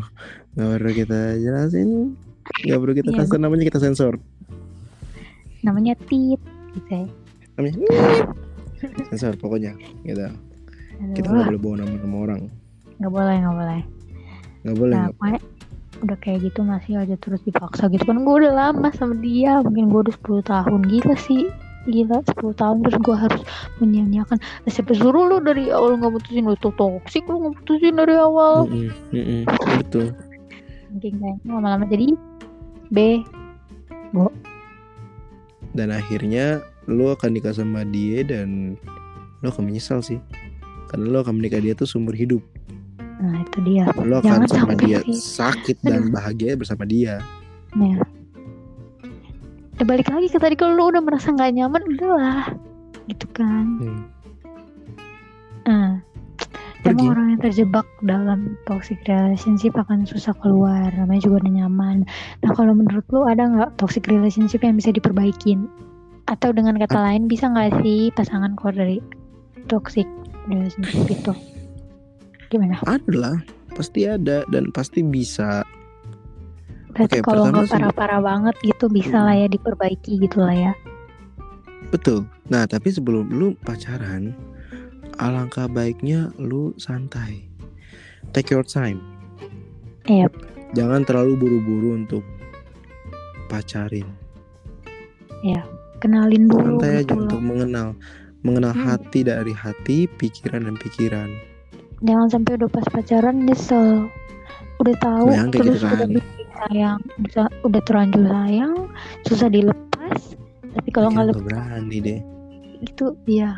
[0.55, 1.89] nggak perlu kita jelasin.
[2.65, 4.13] Nggak perlu kita Iya, kasih namanya kita sensor.
[5.61, 6.41] Namanya tit
[6.76, 7.05] gitu ya.
[7.59, 7.78] Namanya
[9.11, 9.76] sensor pokoknya
[10.07, 10.28] gitu.
[11.17, 12.41] Kita Aduh, nggak boleh bawa nama-nama orang.
[12.99, 13.82] Nggak boleh nggak boleh.
[14.61, 15.41] Nggak boleh nah pokoknya
[16.01, 18.24] udah kayak gitu masih aja terus dipaksa gitu kan.
[18.24, 21.45] Gue udah lama sama dia mungkin gue udah 10 tahun gila sih
[21.89, 23.41] gila 10 tahun terus gue harus
[23.82, 26.53] menyanyiakan "Eh, siapa suruh lu dari awal nggak putusin lu.
[26.61, 28.69] Tuh toksik lu nggak putusin dari awal.
[29.82, 30.13] Betul.
[30.93, 32.13] Mungkin kayaknya lama-lama jadi
[32.91, 32.97] B.
[35.71, 38.75] Dan akhirnya lo akan nikah sama dia dan
[39.39, 40.19] lo akan menyesal sih.
[40.91, 42.43] Karena lo akan menikah dia tuh seumur hidup.
[43.23, 43.88] Nah itu dia.
[44.03, 45.15] Lo akan Jangan sama dia sih.
[45.15, 47.23] sakit dan bahagia bersama dia.
[47.73, 47.95] Ya
[49.82, 52.53] ya balik lagi ke tadi kalau lu udah merasa nggak nyaman udahlah
[53.09, 54.01] gitu kan Hmm.
[55.65, 55.91] nah
[56.82, 56.97] Pergi.
[56.97, 61.97] Emang orang yang terjebak dalam toxic relationship akan susah keluar, namanya juga udah nyaman.
[62.41, 65.69] Nah kalau menurut lu ada nggak toxic relationship yang bisa diperbaikin?
[66.25, 68.97] Atau dengan kata lain bisa nggak sih pasangan keluar dari
[69.69, 70.09] toxic
[70.49, 71.34] relationship itu?
[72.49, 72.82] Gimana?
[72.89, 73.38] ada lah
[73.77, 75.61] pasti ada dan pasti bisa
[76.91, 80.73] Berarti Oke, kalau nggak parah-parah banget gitu bisa lah ya diperbaiki gitu lah ya.
[81.91, 84.31] betul nah tapi sebelum lu pacaran
[85.19, 87.43] alangkah baiknya lu santai
[88.31, 89.03] take your time
[90.07, 90.31] Iya.
[90.71, 92.23] jangan terlalu buru-buru untuk
[93.51, 94.07] pacarin
[96.01, 97.29] Kenalin dulu santai aja loh.
[97.29, 97.87] untuk mengenal
[98.41, 98.85] mengenal Hmm.
[98.89, 101.29] hati dari hati pikiran dan pikiran
[102.01, 104.09] Jangan sampai udah pas pacaran nyesel.
[104.81, 106.09] Udah tahu Nah, terus gitu udah kan.
[106.17, 108.74] bikin sayang, udah, udah terlanjur sayang,
[109.26, 110.36] susah dilepas.
[110.72, 112.20] Tapi kalau nggak Akhirnya lepas nggak berani deh
[112.82, 113.52] itu ya.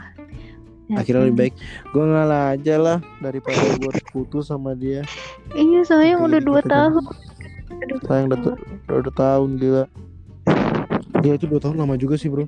[0.92, 1.42] Ya akhirnya lebih kan.
[1.48, 1.54] baik
[1.96, 5.00] gue ngalah aja lah daripada gue putus sama dia
[5.56, 7.04] Iya sayang Kayak udah gitu dua tahun.
[7.74, 8.40] Aduh, sayang udah,
[8.92, 9.84] udah, tahun gila
[11.24, 12.44] ya itu dua tahun lama juga sih bro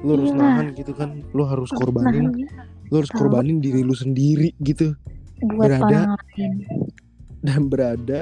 [0.00, 0.40] lu harus Iya.
[0.40, 3.28] nahan gitu kan lu harus korbanin Nah, lu harus tahu.
[3.28, 4.96] korbanin diri lu sendiri gitu
[5.44, 6.52] buat berada orang lain.
[7.44, 8.18] dan berada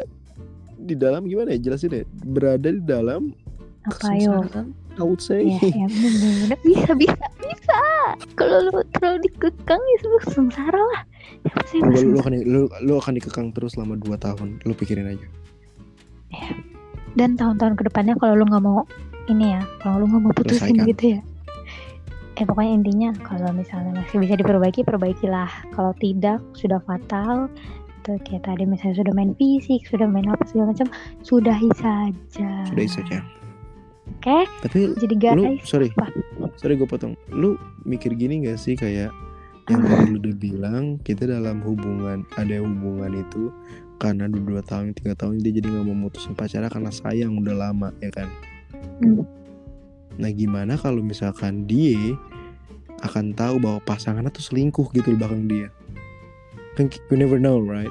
[0.89, 3.37] di dalam gimana ya jelasin ya berada di dalam
[3.85, 4.41] Apa yo?
[4.99, 7.81] I would say Ya, ya bener-bener bisa bisa bisa.
[8.35, 11.03] Kalau lu terlalu dikekang ya lu sengsara lah.
[11.73, 15.29] Nggak lu, akan lu, lu akan dikekang terus selama 2 tahun lu pikirin aja
[17.15, 18.83] Dan tahun-tahun ke depannya kalau lu nggak mau
[19.29, 20.89] ini ya, kalau lu nggak mau putusin Selesaikan.
[20.89, 21.21] gitu ya.
[22.39, 25.51] Eh pokoknya intinya kalau misalnya masih bisa diperbaiki, perbaikilah.
[25.75, 27.51] Kalau tidak sudah fatal,
[28.09, 30.89] itu kayak tadi misalnya sudah main fisik, sudah main apa segala macam,
[31.21, 32.49] sudahi saja.
[32.73, 33.21] sudah itu aja
[34.09, 35.93] Oke, tapi jadi lu guys, sorry.
[35.93, 36.09] Apa?
[36.57, 37.13] sorry gue potong.
[37.29, 39.13] Lu mikir gini gak sih kayak
[39.69, 43.53] yang tadi lu udah bilang kita dalam hubungan ada hubungan itu
[44.01, 47.53] karena udah dua tahun tiga tahun dia jadi nggak mau mutusin pacarnya karena sayang udah
[47.53, 48.33] lama ya kan?
[49.05, 49.29] Hmm.
[50.17, 52.17] nah gimana kalau misalkan dia
[53.05, 55.69] akan tahu bahwa pasangannya tuh selingkuh gitu di belakang dia
[56.79, 57.91] kan you never know right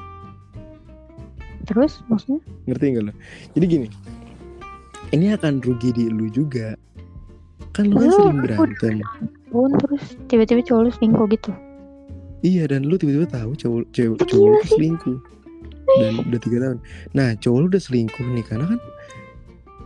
[1.68, 2.40] terus maksudnya?
[2.72, 3.14] ngerti nggak lo
[3.52, 3.88] jadi gini
[5.12, 6.80] ini akan rugi di lu juga
[7.76, 9.04] kan lu kan sering berantem
[9.48, 11.52] Pun terus tiba-tiba cowok lu selingkuh gitu.
[12.44, 14.76] Iya dan lu tiba-tiba tahu cowok cowok lu sih.
[14.76, 15.18] selingkuh
[16.04, 16.78] dan udah tiga tahun.
[17.16, 18.80] Nah cowok lu udah selingkuh nih karena kan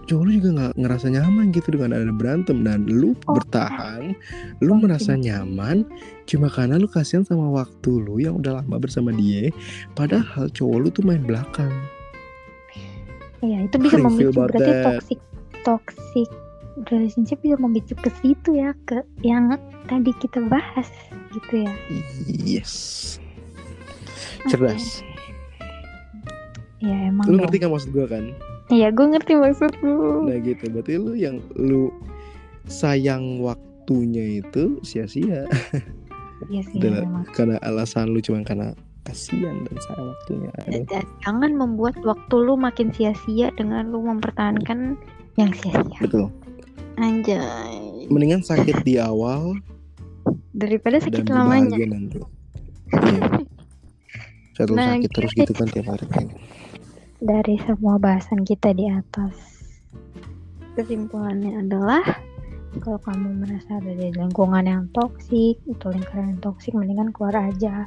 [0.02, 3.38] cowok lu juga nggak ngerasa nyaman gitu dengan ada berantem dan lu Oh.
[3.38, 4.12] bertahan,
[4.60, 5.40] lu Oh, merasa iya.
[5.40, 5.86] nyaman
[6.26, 9.54] cuma karena lu kasihan sama waktu lu yang udah lama bersama dia,
[9.94, 11.72] padahal cowok lu tuh main belakang.
[13.42, 14.86] Iya, itu bisa memicu berarti that?
[14.86, 15.20] toxic
[15.62, 16.30] toxic
[16.90, 19.54] relationship bisa memicu ke situ ya ke yang
[19.86, 20.90] tadi kita bahas
[21.34, 21.74] gitu ya.
[22.28, 22.72] Yes,
[24.46, 25.02] cerdas.
[26.82, 27.30] Ya emang.
[27.30, 28.34] Lu ngerti kan maksud gue kan?
[28.72, 30.26] Iya, gue ngerti maksud lu.
[30.26, 31.92] Nah gitu, berarti lu yang lu
[32.66, 35.44] sayang waktunya itu sia-sia.
[36.50, 36.82] Iya sih
[37.38, 40.50] karena alasan lu cuma karena kasihan dan sayang waktunya.
[40.66, 40.84] Dan
[41.22, 44.98] jangan membuat waktu lu makin sia-sia dengan lu mempertahankan
[45.38, 46.00] yang sia-sia.
[46.02, 46.28] betul
[46.98, 48.06] Anjay.
[48.10, 49.56] mendingan sakit di awal
[50.52, 51.72] Daripada dan sakit lamanya.
[51.72, 52.18] berbahagia nanti
[52.92, 53.24] iya.
[54.60, 56.06] Satu Nah, sakit terus gitu kan tiap hari
[57.22, 59.38] Dari semua bahasan kita di atas,
[60.74, 62.02] kesimpulannya adalah
[62.82, 67.86] kalau kamu merasa ada di lingkungan yang toksik, atau lingkaran yang toksik, mendingan keluar aja.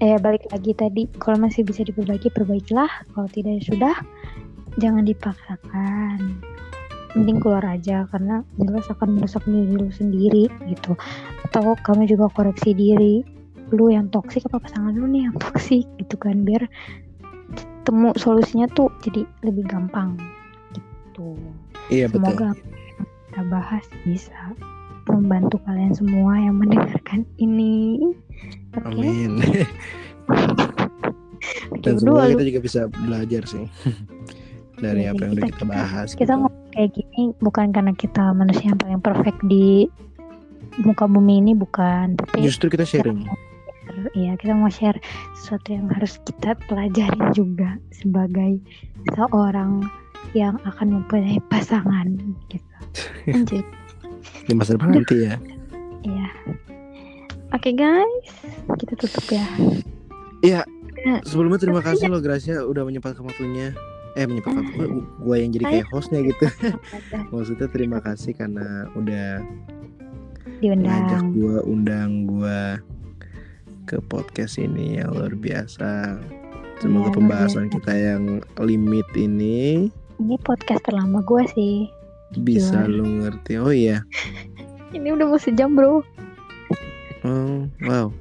[0.00, 2.88] Eh, balik lagi tadi, kalau masih bisa diperbaiki, perbaikilah.
[3.12, 3.96] Kalau tidak ya sudah,
[4.80, 6.40] jangan dipaksakan.
[7.20, 10.96] Mending keluar aja, karena jelas akan merusak diri lu sendiri gitu.
[11.44, 13.20] Atau kamu juga koreksi diri,
[13.76, 16.64] lu yang toksik apa pasangan lu nih yang toksik gitu kan, biar
[17.90, 20.14] temu solusinya tuh jadi lebih gampang
[20.70, 21.34] gitu.
[21.88, 22.78] iya betul Semoga apa yang
[23.26, 24.38] kita bahas bisa
[25.04, 27.98] membantu kalian semua yang mendengarkan ini.
[28.72, 28.86] Oke.
[28.86, 29.42] amin
[31.80, 33.64] dan berdua semoga kita juga bisa belajar sih
[34.76, 36.32] dari Iya, apa yang kita- udah kita kita- bahas kita gitu.
[36.38, 39.90] ngomong kayak gini bukan karena kita manusia yang paling perfect di
[40.78, 43.34] muka bumi ini bukan, tapi justru kita kita sharing mau
[43.90, 44.98] share- Iya, kita mau share
[45.34, 48.62] sesuatu yang harus kita pelajarin juga sebagai
[49.14, 49.82] seorang
[50.32, 52.06] yang akan mempunyai pasangan
[52.48, 52.70] gitu.
[53.28, 53.64] Anjir.
[54.46, 55.36] di masa depan nanti ya
[56.00, 56.28] Iya.
[57.50, 58.30] Oke guys,
[58.78, 59.46] kita tutup ya.
[60.40, 60.62] Iya.
[61.00, 63.72] Ya, sebelumnya terima kasih loh Gracia udah menyempatkan waktunya
[64.20, 66.44] eh menyempatkan waktu gue yang jadi kayak hostnya gitu
[67.32, 69.40] maksudnya terima kasih karena udah
[70.60, 71.24] ngajak diundang.
[71.32, 72.60] gue undang gue
[73.90, 76.22] ke podcast ini yang luar biasa.
[76.78, 77.74] Semoga luar pembahasan biasa.
[77.74, 78.22] kita yang
[78.62, 79.90] limit ini
[80.22, 81.76] Ini podcast terlama gue sih.
[82.38, 82.94] bisa Gimana?
[82.94, 83.52] lu ngerti.
[83.58, 84.06] Oh iya.
[84.94, 86.06] Ini udah mau sejam bro.
[87.26, 88.14] Oh wow.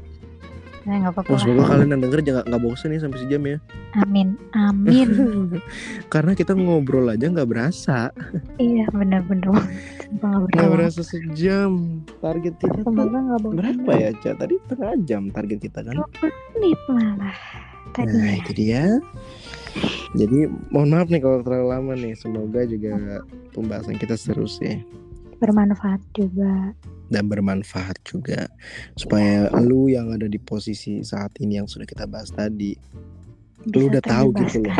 [0.89, 3.57] Nah apa-apa Oh, semoga kalian yang denger jangan nggak bosen ya sampai sejam ya.
[4.01, 4.27] Amin,
[4.65, 5.09] amin.
[6.09, 8.09] Karena kita ngobrol aja nggak berasa.
[8.57, 9.53] iya benar-benar.
[10.09, 12.01] Nggak berasa sejam.
[12.17, 14.33] Target kita nggak berapa ya, Ca?
[14.33, 15.93] Tadi setengah jam target kita kan.
[15.93, 17.37] 20 menit malah.
[17.93, 18.97] Tadi Nah itu dia.
[20.17, 22.17] Jadi mohon maaf nih kalau terlalu lama nih.
[22.17, 23.21] Semoga juga
[23.53, 24.81] pembahasan kita seru sih.
[25.39, 26.73] bermanfaat juga.
[27.09, 28.45] Dan bermanfaat juga
[28.93, 32.73] supaya lu yang ada di posisi saat ini yang sudah kita bahas tadi
[33.67, 34.77] lu Bisa udah tahu gitu loh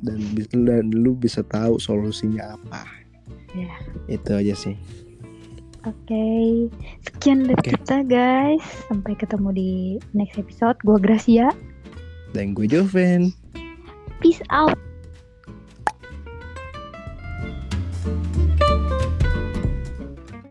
[0.00, 0.18] dan
[0.64, 2.82] dan lu bisa tahu solusinya apa
[3.52, 3.72] Ya.
[4.06, 4.76] itu aja sih
[5.86, 6.26] Oke,
[7.00, 7.78] sekian dari Oke.
[7.78, 8.58] kita guys.
[8.90, 9.70] Sampai ketemu di
[10.12, 10.74] next episode.
[10.82, 11.54] Gua Gracia.
[12.34, 13.30] dan gue Joven
[14.18, 14.74] Peace out.